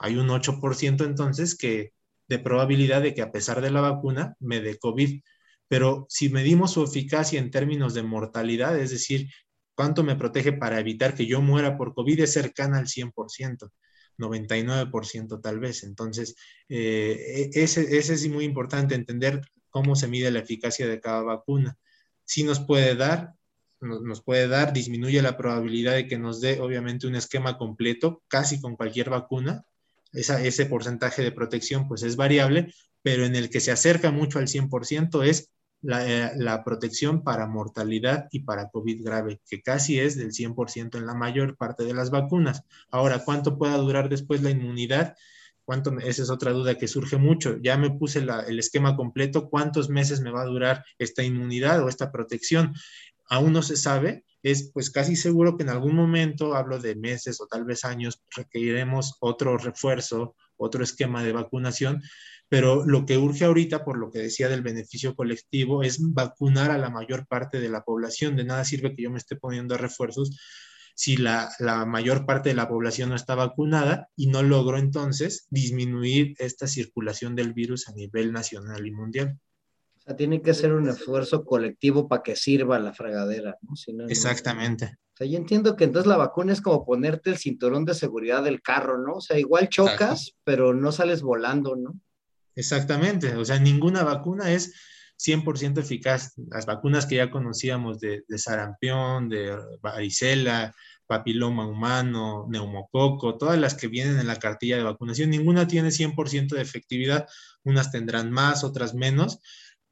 [0.06, 1.94] Hay un 8% entonces que
[2.28, 5.22] de probabilidad de que a pesar de la vacuna me dé COVID.
[5.68, 9.30] Pero si medimos su eficacia en términos de mortalidad, es decir,
[9.74, 13.72] cuánto me protege para evitar que yo muera por COVID, es cercana al 100%.
[14.20, 15.84] 99% tal vez.
[15.84, 16.36] Entonces,
[16.70, 19.42] eh, e-, ese, ese es muy importante, entender
[19.72, 21.80] cómo se mide la eficacia de cada vacuna.
[22.26, 23.34] Si nos puede dar,
[23.82, 28.62] nos, puede dar, disminuye la probabilidad de que nos dé, obviamente, un esquema completo, casi
[28.62, 29.66] con cualquier vacuna.
[30.16, 34.48] Ese porcentaje de protección, pues es variable, pero en el que se acerca mucho al
[34.48, 35.52] 100% es
[35.88, 41.06] eh, la, protección para mortalidad y para COVID grave, que casi es del 100% en
[41.06, 42.64] la mayor parte de las vacunas.
[42.90, 45.16] Ahora, ¿cuánto pueda durar después la inmunidad?
[45.64, 47.58] ¿Cuánto, esa es otra duda que surge mucho.
[47.62, 51.90] Ya me puse el esquema completo, ¿cuántos meses me va a durar esta inmunidad o
[51.90, 52.74] esta protección?
[53.28, 57.42] Aún no se sabe, es pues casi seguro que en algún momento, hablo de meses
[57.42, 62.04] o tal vez años, requeriremos otro refuerzo, otro esquema de vacunación,
[62.48, 66.78] pero lo que urge ahorita, por lo que decía del beneficio colectivo, es vacunar a
[66.78, 68.36] la mayor parte de la población.
[68.36, 70.38] De nada sirve que yo me esté poniendo refuerzos
[70.94, 71.50] si la,
[71.88, 77.36] mayor parte de la población no está vacunada y no logro entonces disminuir esta circulación
[77.36, 79.40] del virus a nivel nacional y mundial.
[80.06, 84.08] O sea, tiene que ser un esfuerzo colectivo para que sirva la fregadera, ¿no?
[84.08, 84.98] Exactamente.
[85.16, 88.44] O sea, yo entiendo que entonces la vacuna es como ponerte el cinturón de seguridad
[88.44, 89.16] del carro, ¿no?
[89.16, 92.00] O sea, igual chocas, pero no sales volando, ¿no?
[92.56, 94.74] Exactamente, o sea, ninguna vacuna es
[95.18, 96.34] 100% eficaz.
[96.52, 100.74] Las vacunas que ya conocíamos de, sarampión, de varicela,
[101.08, 106.56] papiloma humano, neumococo, todas las que vienen en la cartilla de vacunación, ninguna tiene 100%
[106.56, 107.28] de efectividad,
[107.64, 109.40] unas tendrán más, otras menos,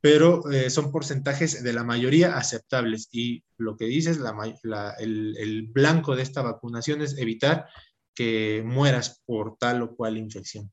[0.03, 3.07] pero eh, son porcentajes de la mayoría aceptables.
[3.13, 4.19] Y lo que dices,
[4.99, 7.67] el, el blanco de esta vacunación es evitar
[8.13, 10.69] que mueras por tal o cual infección.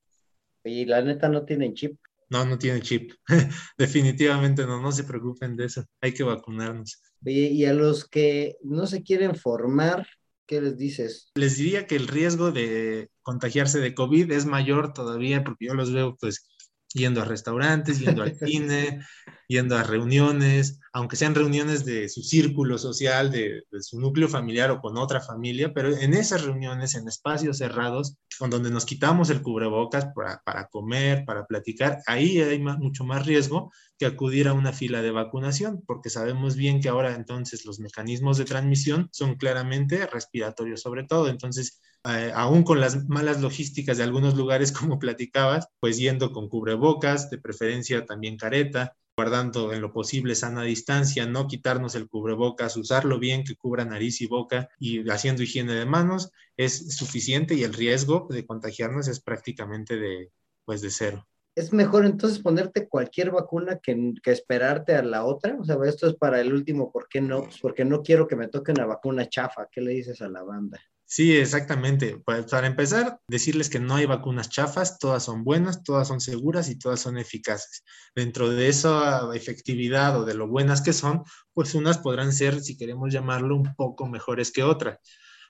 [0.65, 1.97] Y la neta no tienen chip.
[2.29, 3.13] No, no tiene chip.
[3.79, 5.85] Definitivamente no, no se preocupen de eso.
[6.01, 7.01] Hay que vacunarnos.
[7.25, 10.09] y a los que no se quieren formar,
[10.45, 11.31] ¿qué les dices?
[11.37, 15.93] Les diría que el riesgo de contagiarse de COVID es mayor todavía porque yo los
[15.93, 16.49] veo pues
[16.93, 19.01] yendo a restaurantes, yendo al cine,
[19.49, 24.81] yendo a reuniones, aunque sean reuniones de su círculo social, de, su núcleo familiar o
[24.81, 29.43] con otra familia, pero en esas reuniones, en espacios cerrados, con donde nos quitamos el
[29.43, 35.03] cubrebocas para, comer, para platicar, ahí hay mucho más riesgo que acudir a una fila
[35.03, 40.81] de vacunación, porque sabemos bien que ahora entonces los mecanismos de transmisión son claramente respiratorios
[40.81, 45.99] sobre todo, entonces eh, aún con las malas logísticas de algunos lugares, como platicabas, pues
[45.99, 51.95] yendo con cubrebocas, de preferencia también careta, guardando en lo posible sana distancia, no quitarnos
[51.95, 56.97] el cubrebocas, usarlo bien, que cubra nariz y boca y haciendo higiene de manos es
[56.97, 60.31] suficiente y el riesgo de contagiarnos es prácticamente de,
[60.65, 61.27] pues de cero.
[61.55, 65.59] ¿Es mejor entonces ponerte cualquier vacuna que, que, esperarte a la otra?
[65.61, 67.43] O sea, esto es para el último, ¿por qué no?
[67.43, 69.69] Pues porque no quiero que me toque una vacuna chafa.
[69.71, 70.81] ¿Qué le dices a la banda?
[71.13, 72.23] Sí, exactamente.
[72.25, 76.69] Pues, para empezar, decirles que no hay vacunas chafas, todas son buenas, todas son seguras
[76.71, 77.83] y todas son eficaces.
[78.15, 82.77] Dentro de esa efectividad o de lo buenas que son, pues unas podrán ser, si
[82.77, 84.99] queremos llamarlo, un poco mejores que otras.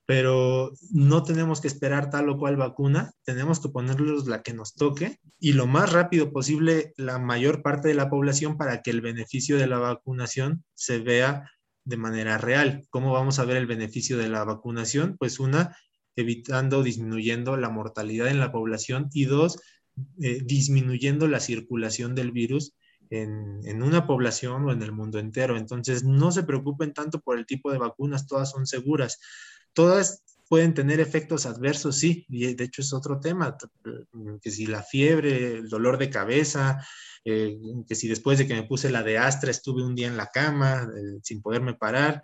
[0.07, 4.75] Pero no tenemos que esperar tal o cual vacuna, tenemos que ponerlos la que nos
[4.75, 9.03] toque y lo más rápido posible la mayor parte de la población para que el
[9.03, 11.51] beneficio de la vacunación se vea
[11.85, 12.87] de manera real.
[12.91, 15.17] ¿Cómo vamos a ver el beneficio de la vacunación?
[15.19, 15.77] Pues una,
[16.17, 19.61] evitando, disminuyendo la mortalidad en la población y dos,
[20.23, 22.75] eh, disminuyendo la circulación del virus
[23.11, 25.57] en, en, una población o en el mundo entero.
[25.57, 29.19] Entonces, no se preocupen tanto por el tipo de vacunas, todas son seguras.
[29.73, 33.57] Todas pueden tener efectos adversos, sí, y de hecho es otro tema,
[34.43, 36.85] que si la fiebre, el dolor de cabeza,
[37.25, 40.17] eh, que si después de que me puse la de Astra estuve un día en
[40.17, 42.21] la cama eh, sin poderme parar,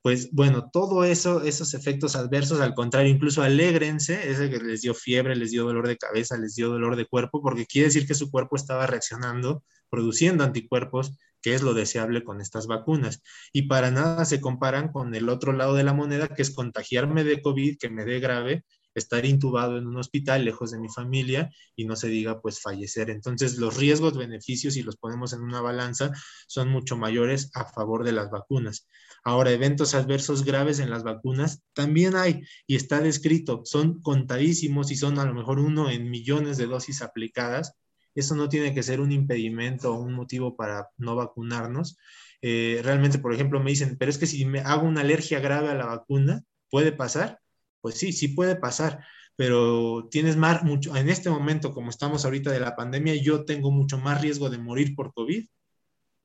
[0.00, 4.94] pues bueno, todo eso, esos efectos adversos, al contrario, incluso alégrense, ese que les dio
[4.94, 8.14] fiebre, les dio dolor de cabeza, les dio dolor de cuerpo, porque quiere decir que
[8.14, 11.12] su cuerpo estaba reaccionando, produciendo anticuerpos
[11.46, 13.22] que es lo deseable con estas vacunas.
[13.52, 17.22] Y para nada se comparan con el otro lado de la moneda, que es contagiarme
[17.22, 18.64] de COVID, que me dé grave,
[18.96, 23.10] estar intubado en un hospital lejos de mi familia y no se diga pues fallecer.
[23.10, 26.10] Entonces los riesgos, beneficios, si los ponemos en una balanza,
[26.48, 28.88] son mucho mayores a favor de las vacunas.
[29.22, 34.96] Ahora, eventos adversos graves en las vacunas también hay y está descrito, son contadísimos y
[34.96, 37.76] son a lo mejor uno en millones de dosis aplicadas
[38.16, 41.98] eso no tiene que ser un impedimento o un motivo para no vacunarnos.
[42.42, 45.68] Eh, realmente, por ejemplo, me dicen, pero es que si me hago una alergia grave
[45.68, 47.40] a la vacuna, ¿puede pasar?
[47.80, 49.04] Pues sí, sí puede pasar,
[49.36, 53.70] pero tienes más, mucho, en este momento, como estamos ahorita de la pandemia, yo tengo
[53.70, 55.46] mucho más riesgo de morir por COVID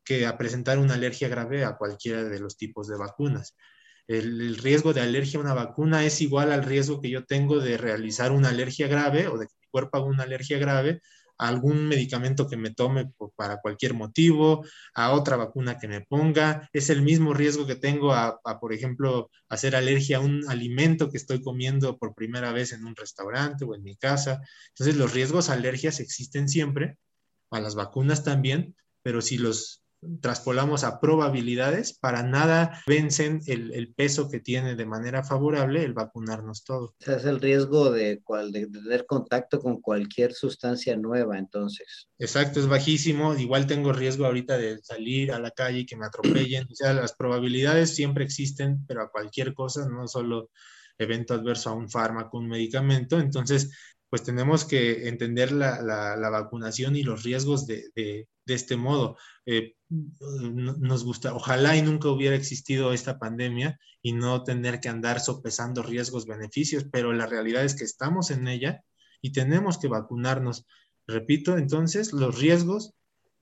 [0.04, 3.56] que a presentar una alergia grave a cualquiera de los tipos de vacunas.
[4.08, 7.60] El, el, riesgo de alergia a una vacuna es igual al riesgo que yo tengo
[7.60, 11.02] de realizar una alergia grave o de que mi cuerpo haga una alergia grave
[11.42, 16.70] algún medicamento que me tome para cualquier motivo, a otra vacuna que me ponga.
[16.72, 21.18] Es el mismo riesgo que tengo a, por ejemplo, hacer alergia a un alimento que
[21.18, 24.40] estoy comiendo por primera vez en un restaurante o en mi casa.
[24.70, 26.98] Entonces, los riesgos a alergias existen siempre,
[27.50, 29.82] a las vacunas también, pero si los
[30.20, 36.64] traspolamos a probabilidades, para nada vencen el, peso que tiene de manera favorable el vacunarnos
[36.64, 36.86] todo.
[36.86, 42.10] O sea, es el riesgo de, cual, de tener contacto con cualquier sustancia nueva, entonces.
[42.18, 43.36] Exacto, es bajísimo.
[43.36, 46.66] Igual tengo riesgo ahorita de salir a la calle y que me atropellen.
[46.72, 50.50] O sea, las probabilidades siempre existen, pero a cualquier cosa, no solo
[50.98, 53.20] evento adverso a un fármaco, un medicamento.
[53.20, 53.72] Entonces,
[54.12, 59.16] pues tenemos que entender la, la, vacunación y los riesgos de, de, este modo.
[59.46, 65.22] Eh, nos gusta, ojalá y nunca hubiera existido esta pandemia y no tener que andar
[65.22, 68.84] sopesando riesgos, beneficios, pero la realidad es que estamos en ella
[69.22, 70.66] y tenemos que vacunarnos.
[71.08, 72.94] Repito, entonces, los riesgos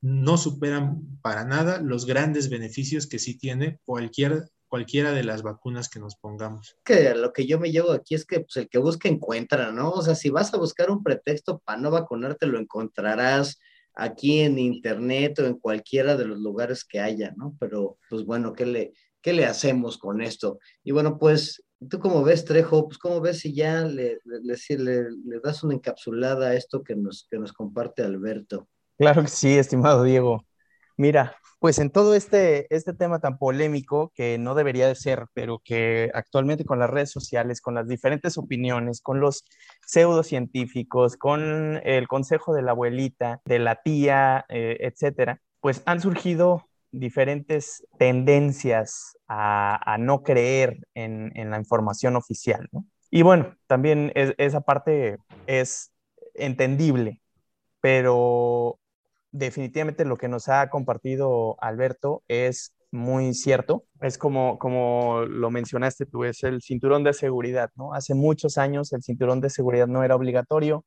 [0.02, 5.90] no superan para nada los grandes beneficios que sí tiene cualquier cualquiera de las vacunas
[5.90, 6.78] que nos pongamos.
[6.86, 9.90] Que lo que yo me llevo aquí es que pues, el que busca encuentra, ¿no?
[9.92, 13.60] O sea, si vas a buscar un pretexto para no vacunarte, lo encontrarás
[13.96, 17.56] aquí en internet o en cualquiera de los lugares que haya, ¿no?
[17.60, 20.60] Pero, pues bueno, ¿qué le, qué le hacemos con esto?
[20.84, 22.88] Y bueno, pues, ¿tú cómo ves, Trejo?
[22.88, 24.40] Pues, ¿cómo ves si ya le, le,
[24.78, 28.70] le, le das una encapsulada a esto que nos, que nos comparte Alberto?
[28.98, 30.46] Claro que sí, estimado Diego.
[31.00, 35.62] Mira, pues en todo este, este tema tan polémico que no debería de ser, pero
[35.64, 39.46] que actualmente con las redes sociales, con las diferentes opiniones, con los
[39.88, 46.68] pseudocientíficos, con el consejo de la abuelita, de la tía, eh, etcétera, pues han surgido
[46.92, 52.68] diferentes tendencias a, no creer en, la información oficial,
[53.10, 55.94] Y bueno, también esa parte es
[56.34, 57.22] entendible,
[57.80, 58.80] pero
[59.32, 63.86] definitivamente lo que nos ha compartido Alberto es muy cierto.
[64.02, 67.94] Es como, como lo mencionaste tú, es el cinturón de seguridad, ¿no?
[67.94, 70.86] Hace muchos años el cinturón de seguridad no era obligatorio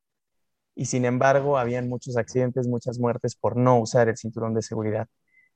[0.74, 5.08] y sin embargo habían muchos accidentes, muchas muertes por no usar el cinturón de seguridad.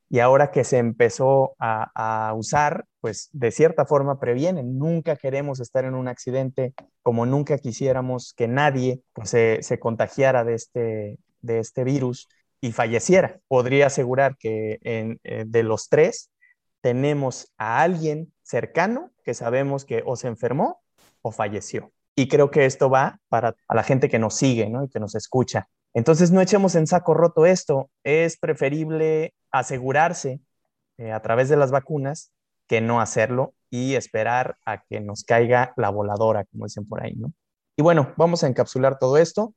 [0.08, 4.62] Y ahora que se empezó a, usar, pues de cierta forma previene.
[4.62, 10.54] Nunca queremos estar en un accidente como nunca quisiéramos que nadie se, se contagiara de
[10.54, 12.28] este, de este virus
[12.60, 13.38] y falleciera.
[13.48, 16.30] Podría asegurar que eh, de los tres
[16.80, 20.80] tenemos a alguien cercano que sabemos que o se enfermó
[21.22, 21.92] o falleció.
[22.14, 24.84] Y creo que esto va para a la gente que nos sigue ¿no?
[24.84, 25.68] y que nos escucha.
[25.92, 27.90] Entonces no echemos en saco roto esto.
[28.04, 30.40] Es preferible asegurarse
[30.98, 32.32] eh, a través de las vacunas
[32.68, 37.14] que no hacerlo y esperar a que nos caiga la voladora, como dicen por ahí,
[37.16, 37.32] ¿no?
[37.76, 39.54] Y bueno, vamos a encapsular todo esto.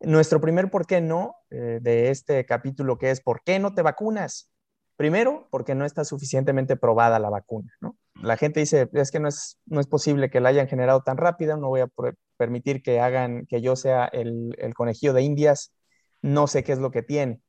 [0.00, 3.82] Nuestro primer por qué no eh, de este capítulo que es ¿por qué no te
[3.82, 4.50] vacunas?
[4.96, 7.96] Primero, porque no está suficientemente probada la vacuna, ¿no?
[8.22, 11.16] La gente dice, es que no es, no es posible que la hayan generado tan
[11.16, 11.88] rápida, no voy a
[12.36, 15.72] permitir que hagan que yo sea el, el conejillo de indias,
[16.22, 17.40] no sé qué es lo que tiene.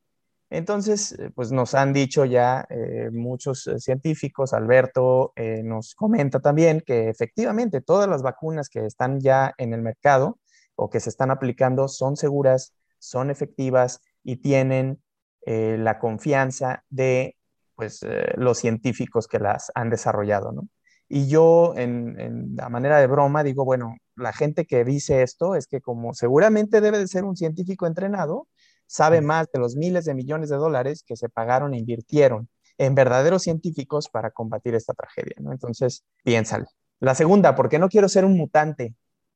[0.50, 2.68] Entonces, eh, pues nos han dicho ya
[3.12, 5.34] muchos científicos, Alberto
[5.64, 10.40] nos comenta también que efectivamente todas las vacunas que están ya en el mercado
[10.76, 15.02] o que se están aplicando son seguras, son efectivas y tienen
[15.46, 17.36] la confianza de
[17.76, 18.04] pues,
[18.36, 20.68] los científicos que las han desarrollado, ¿no?
[21.08, 25.54] Y yo, en, en la manera de broma, digo, bueno, la gente que dice esto
[25.54, 28.48] es que como seguramente debe de ser un científico entrenado,
[28.88, 32.96] sabe más de los miles de millones de dólares que se pagaron e invirtieron en
[32.96, 35.52] verdaderos científicos para combatir esta tragedia, ¿no?
[35.52, 36.66] Entonces, piénsale.
[37.00, 38.96] La segunda, porque no quiero ser un mutante,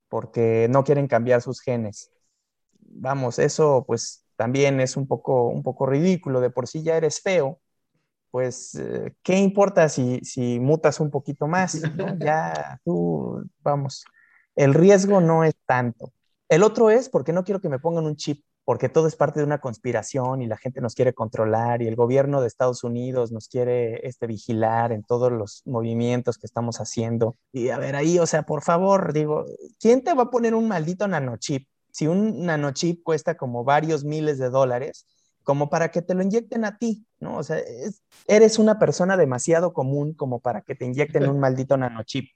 [0.09, 2.11] porque no quieren cambiar sus genes.
[2.79, 6.41] Vamos, eso pues también es un poco, un poco ridículo.
[6.41, 7.59] De por sí ya eres feo,
[8.31, 11.81] pues, eh, ¿qué importa si, si, mutas un poquito más?
[12.19, 14.05] Ya tú, vamos,
[14.55, 16.13] el riesgo no es tanto.
[16.47, 19.39] El otro es porque no quiero que me pongan un chip, porque todo es parte
[19.39, 23.31] de una conspiración y la gente nos quiere controlar y el gobierno de Estados Unidos
[23.31, 27.35] nos quiere este, vigilar en todos los movimientos que estamos haciendo.
[27.51, 29.45] Y a ver ahí, o sea, por favor, digo,
[29.79, 31.67] ¿quién te va a poner un maldito nanochip?
[31.91, 35.07] Si un nanochip cuesta como varios miles de dólares,
[35.41, 37.37] como para que te lo inyecten a ti, ¿no?
[37.37, 37.57] O sea,
[38.27, 42.29] eres una persona demasiado común como para que te inyecten un maldito nanochip.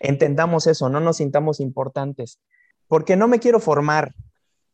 [0.00, 2.40] Entendamos eso, no nos sintamos importantes,
[2.88, 4.16] porque no me quiero formar,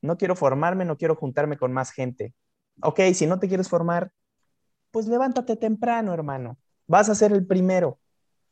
[0.03, 2.35] no quiero formarme, no quiero juntarme con más gente.
[2.83, 4.13] Ok, si no te quieres formar,
[4.91, 6.59] pues levántate temprano, hermano.
[6.87, 7.99] Vas a ser el primero,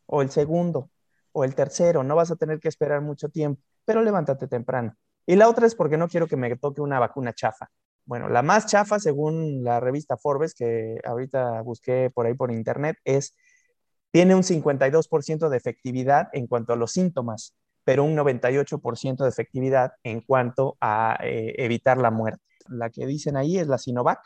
[0.07, 0.91] o el segundo,
[1.33, 4.95] o el tercero, no vas a tener que esperar mucho tiempo, pero levántate temprano.
[5.27, 7.71] Y la otra es porque no quiero que me toque una vacuna chafa.
[8.05, 12.97] Bueno, la más chafa, según la revista Forbes, que ahorita busqué por ahí por internet,
[13.05, 13.37] es,
[14.11, 19.93] tiene un 52% de efectividad en cuanto a los síntomas, pero un 98% de efectividad
[20.03, 22.43] en cuanto a eh, evitar la muerte.
[22.69, 24.21] La que dicen ahí es la Sinovac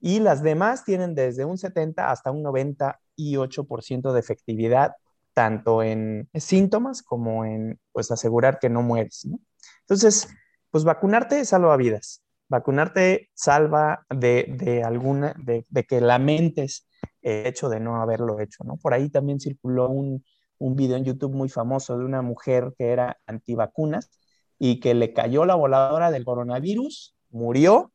[0.00, 4.94] y las demás tienen desde un 70 hasta un 98% de efectividad,
[5.32, 9.26] tanto en síntomas como en pues asegurar que no mueres.
[9.80, 10.28] Entonces,
[10.70, 16.86] pues vacunarte salva vidas vacunarte salva de, alguna, de, que lamentes
[17.22, 18.76] el hecho de no haberlo hecho, ¿no?
[18.76, 20.24] Por ahí también circuló un,
[20.58, 24.10] un video en YouTube muy famoso de una mujer que era antivacunas
[24.58, 27.92] y que le cayó la voladora del coronavirus, murió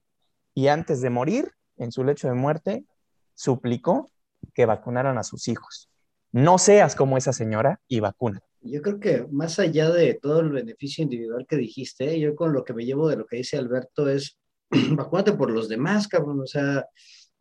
[0.53, 2.85] y antes de morir, en su lecho de muerte,
[3.33, 4.09] suplicó
[4.53, 5.89] que vacunaran a sus hijos.
[6.31, 8.41] No seas como esa señora y vacuna.
[8.61, 12.65] Yo creo que más allá de todo el beneficio individual que dijiste, yo con lo
[12.65, 14.37] que me llevo de lo que dice Alberto es,
[14.91, 16.85] vacúnate por los demás, cabrón, o sea,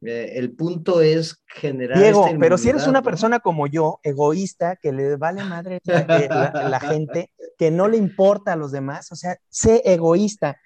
[0.03, 1.99] eh, el punto es generar...
[1.99, 6.81] Diego, pero si eres una persona como yo, egoísta, que le vale madre la, la
[6.81, 10.57] gente, que no le importa a los demás, o sea, sé egoísta,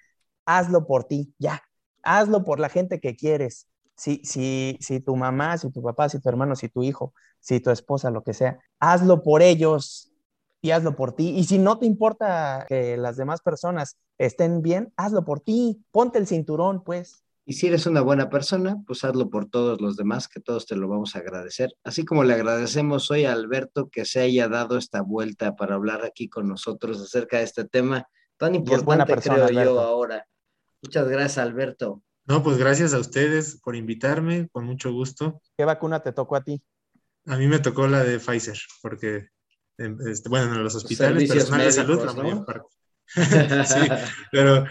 [0.45, 1.61] hazlo por ti, ya,
[2.03, 3.67] hazlo por la gente que quieres.
[3.95, 7.59] Si, si, si tu mamá, si tu papá, si tu hermano, si tu hijo, si
[7.59, 10.13] tu esposa, lo que sea, hazlo por ellos,
[10.63, 11.35] y hazlo por ti.
[11.37, 15.83] Y si no te importa que las demás personas estén bien, hazlo por ti.
[15.91, 17.22] Ponte el cinturón, pues.
[17.45, 20.77] Y si eres una buena persona, pues hazlo por todos los demás, que todos te
[20.77, 21.73] lo vamos a agradecer.
[21.83, 26.05] Así como le agradecemos hoy a Alberto que se haya dado esta vuelta para hablar
[26.05, 30.25] aquí con nosotros acerca de este tema tan importante, creo yo, ahora.
[30.81, 32.01] Muchas gracias, Alberto.
[32.25, 35.41] No, pues gracias a ustedes por invitarme, con mucho gusto.
[35.57, 36.63] ¿Qué vacuna te tocó a ti?
[37.25, 39.27] A mí me tocó la de Pfizer, porque
[39.77, 42.67] este, bueno, en los hospitales personales de salud, la mayor parte.
[43.65, 43.89] sí,
[44.31, 44.65] pero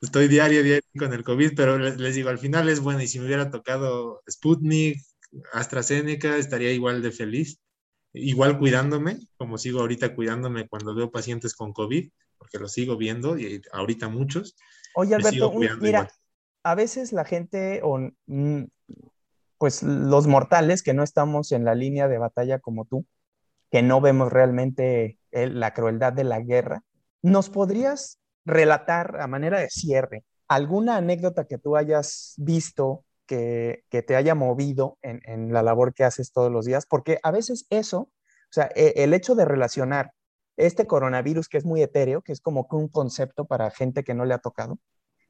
[0.00, 3.18] estoy diario, diario con el COVID, pero les, digo, al final es bueno, y si
[3.18, 5.02] me hubiera tocado Sputnik,
[5.52, 7.60] AstraZeneca, estaría igual de feliz,
[8.12, 13.38] igual cuidándome, como sigo ahorita cuidándome cuando veo pacientes con COVID, porque lo sigo viendo,
[13.38, 14.56] y ahorita muchos.
[14.94, 16.08] Oye, Alberto, mira,
[16.62, 18.00] a veces la gente, o,
[19.58, 23.04] pues los mortales que no estamos en la línea de batalla como tú,
[23.70, 26.84] que no vemos realmente la crueldad de la guerra.
[27.22, 28.18] ¿Nos podrías
[28.48, 34.98] relatar a manera de cierre alguna anécdota que tú hayas visto que, te haya movido
[35.02, 36.86] en, la labor que haces todos los días?
[36.86, 40.12] Porque a veces eso, o sea, e, el hecho de relacionar
[40.56, 44.24] este coronavirus que es muy etéreo, que es como un concepto para gente que no
[44.24, 44.78] le ha tocado,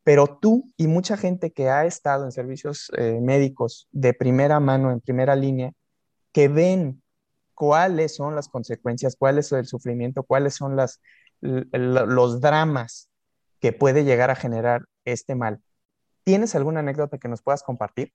[0.04, 4.90] pero tú y mucha gente que ha estado en servicios eh, médicos de primera mano,
[4.90, 5.72] en primera línea,
[6.32, 7.02] que ven
[7.54, 10.76] cuáles son las consecuencias, cuál es el sufrimiento, cuáles son
[11.40, 13.07] los dramas
[13.60, 15.60] que puede llegar a generar este mal.
[16.24, 18.12] ¿Tienes alguna anécdota que nos puedas compartir?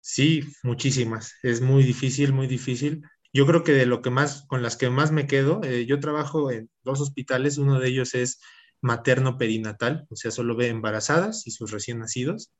[0.00, 1.34] Sí, muchísimas.
[1.42, 3.02] Es muy difícil, muy difícil.
[3.32, 6.00] Yo creo que de lo que más, con las que más me quedo, eh, yo
[6.00, 8.40] trabajo en dos hospitales, uno de ellos es
[8.80, 12.52] materno perinatal, o sea, solo ve embarazadas y sus recién nacidos.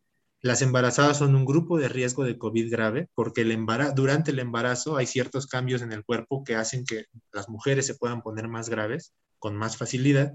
[0.42, 3.44] Las embarazadas son un grupo de riesgo de COVID grave porque
[3.94, 7.94] durante el embarazo hay ciertos cambios en el cuerpo que hacen que las mujeres se
[7.94, 10.34] puedan poner más graves con más facilidad.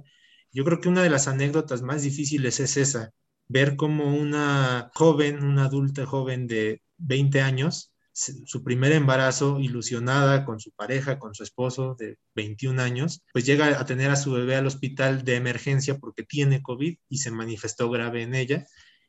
[0.52, 3.12] Yo creo que una de las anécdotas más difíciles es esa,
[3.48, 10.60] ver cómo una joven, una adulta joven de 20 años, su primer embarazo, ilusionada con
[10.60, 14.56] su pareja, con su esposo de 21 años, pues llega a tener a su bebé
[14.56, 18.66] al hospital de emergencia porque tiene COVID y se manifestó grave en ella,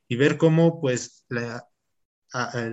[0.08, 1.66] y ver cómo pues la,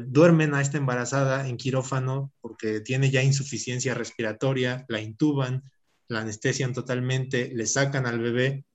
[0.06, 5.64] duermen a esta embarazada en quirófano porque tiene ya insuficiencia respiratoria, la intuban,
[6.10, 8.66] la anestesian totalmente, le sacan al bebé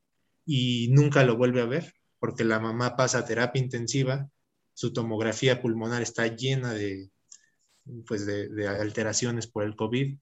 [0.47, 1.93] y nunca lo vuelve a ver
[2.24, 4.30] porque la mamá pasa terapia intensiva,
[4.72, 7.11] su tomografía pulmonar está llena de,
[8.07, 10.16] pues de, alteraciones por el COVID,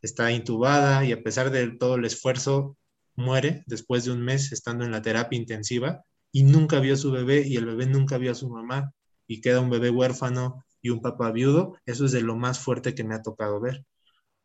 [0.00, 2.78] está intubada y a pesar de todo el esfuerzo,
[3.14, 6.02] muere después de un mes estando en la terapia intensiva
[6.32, 8.94] y nunca vio a su bebé y el bebé nunca vio a su mamá
[9.26, 12.94] y queda un bebé huérfano y un papá viudo, eso es de lo más fuerte
[12.94, 13.84] que me ha tocado ver.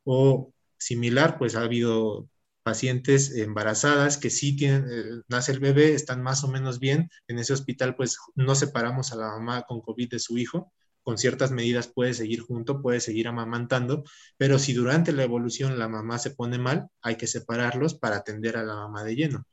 [0.03, 2.27] O similar, pues ha habido
[2.63, 7.09] pacientes embarazadas que sí tienen, eh, nace el bebé, están más o menos bien.
[7.27, 10.71] En ese hospital, pues no separamos a la mamá con COVID de su hijo.
[11.01, 14.03] Con ciertas medidas puede seguir junto, puede seguir amamantando,
[14.38, 18.57] pero si durante la evolución la mamá se pone mal, hay que separarlos para atender
[18.57, 19.45] a la mamá de lleno.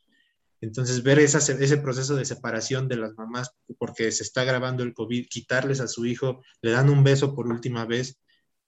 [0.60, 5.26] Entonces, ver ese proceso de separación de las mamás porque se está grabando el COVID,
[5.28, 8.18] quitarles a su hijo, le dan un beso por última vez,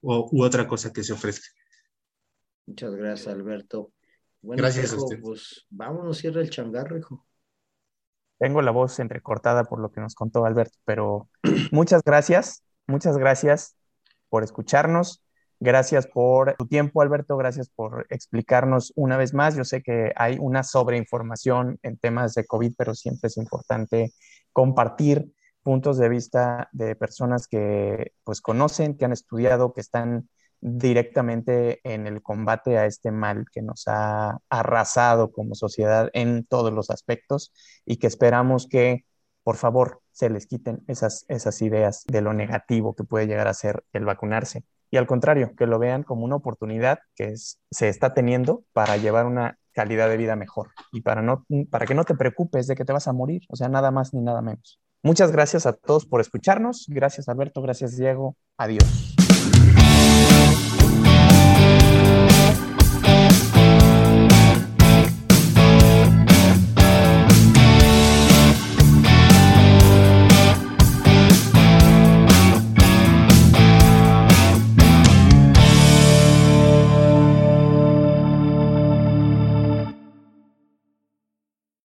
[0.00, 1.48] o, u otra cosa que se ofrezca.
[2.66, 3.92] Muchas gracias, Alberto.
[4.42, 5.20] gracias a usted.
[5.20, 7.26] Pues vámonos, cierra el changarro, hijo.
[8.38, 11.28] Tengo la voz entrecortada por lo que nos contó Alberto, pero
[11.72, 13.76] muchas gracias, muchas gracias
[14.28, 15.22] por escucharnos.
[15.58, 17.36] Gracias por tu tiempo, Alberto.
[17.38, 19.56] Gracias por explicarnos una vez más.
[19.56, 24.12] Yo sé que hay una sobreinformación en temas de COVID, pero siempre es importante
[24.52, 25.32] compartir
[25.66, 30.28] puntos de vista de personas que pues conocen, que han estudiado, que están
[30.60, 36.72] directamente en el combate a este mal que nos ha arrasado como sociedad en todos
[36.72, 37.52] los aspectos
[37.84, 39.06] y que esperamos que
[39.42, 43.54] por favor se les quiten esas, esas ideas de lo negativo que puede llegar a
[43.54, 48.14] ser el vacunarse y al contrario, que lo vean como una oportunidad que se está
[48.14, 52.14] teniendo para llevar una calidad de vida mejor y para, no, para que no te
[52.14, 54.80] preocupes de que te vas a morir, o sea, nada más ni nada menos.
[55.06, 56.86] Muchas gracias a todos por escucharnos.
[56.88, 58.34] Gracias Alberto, gracias Diego.
[58.58, 59.14] Adiós.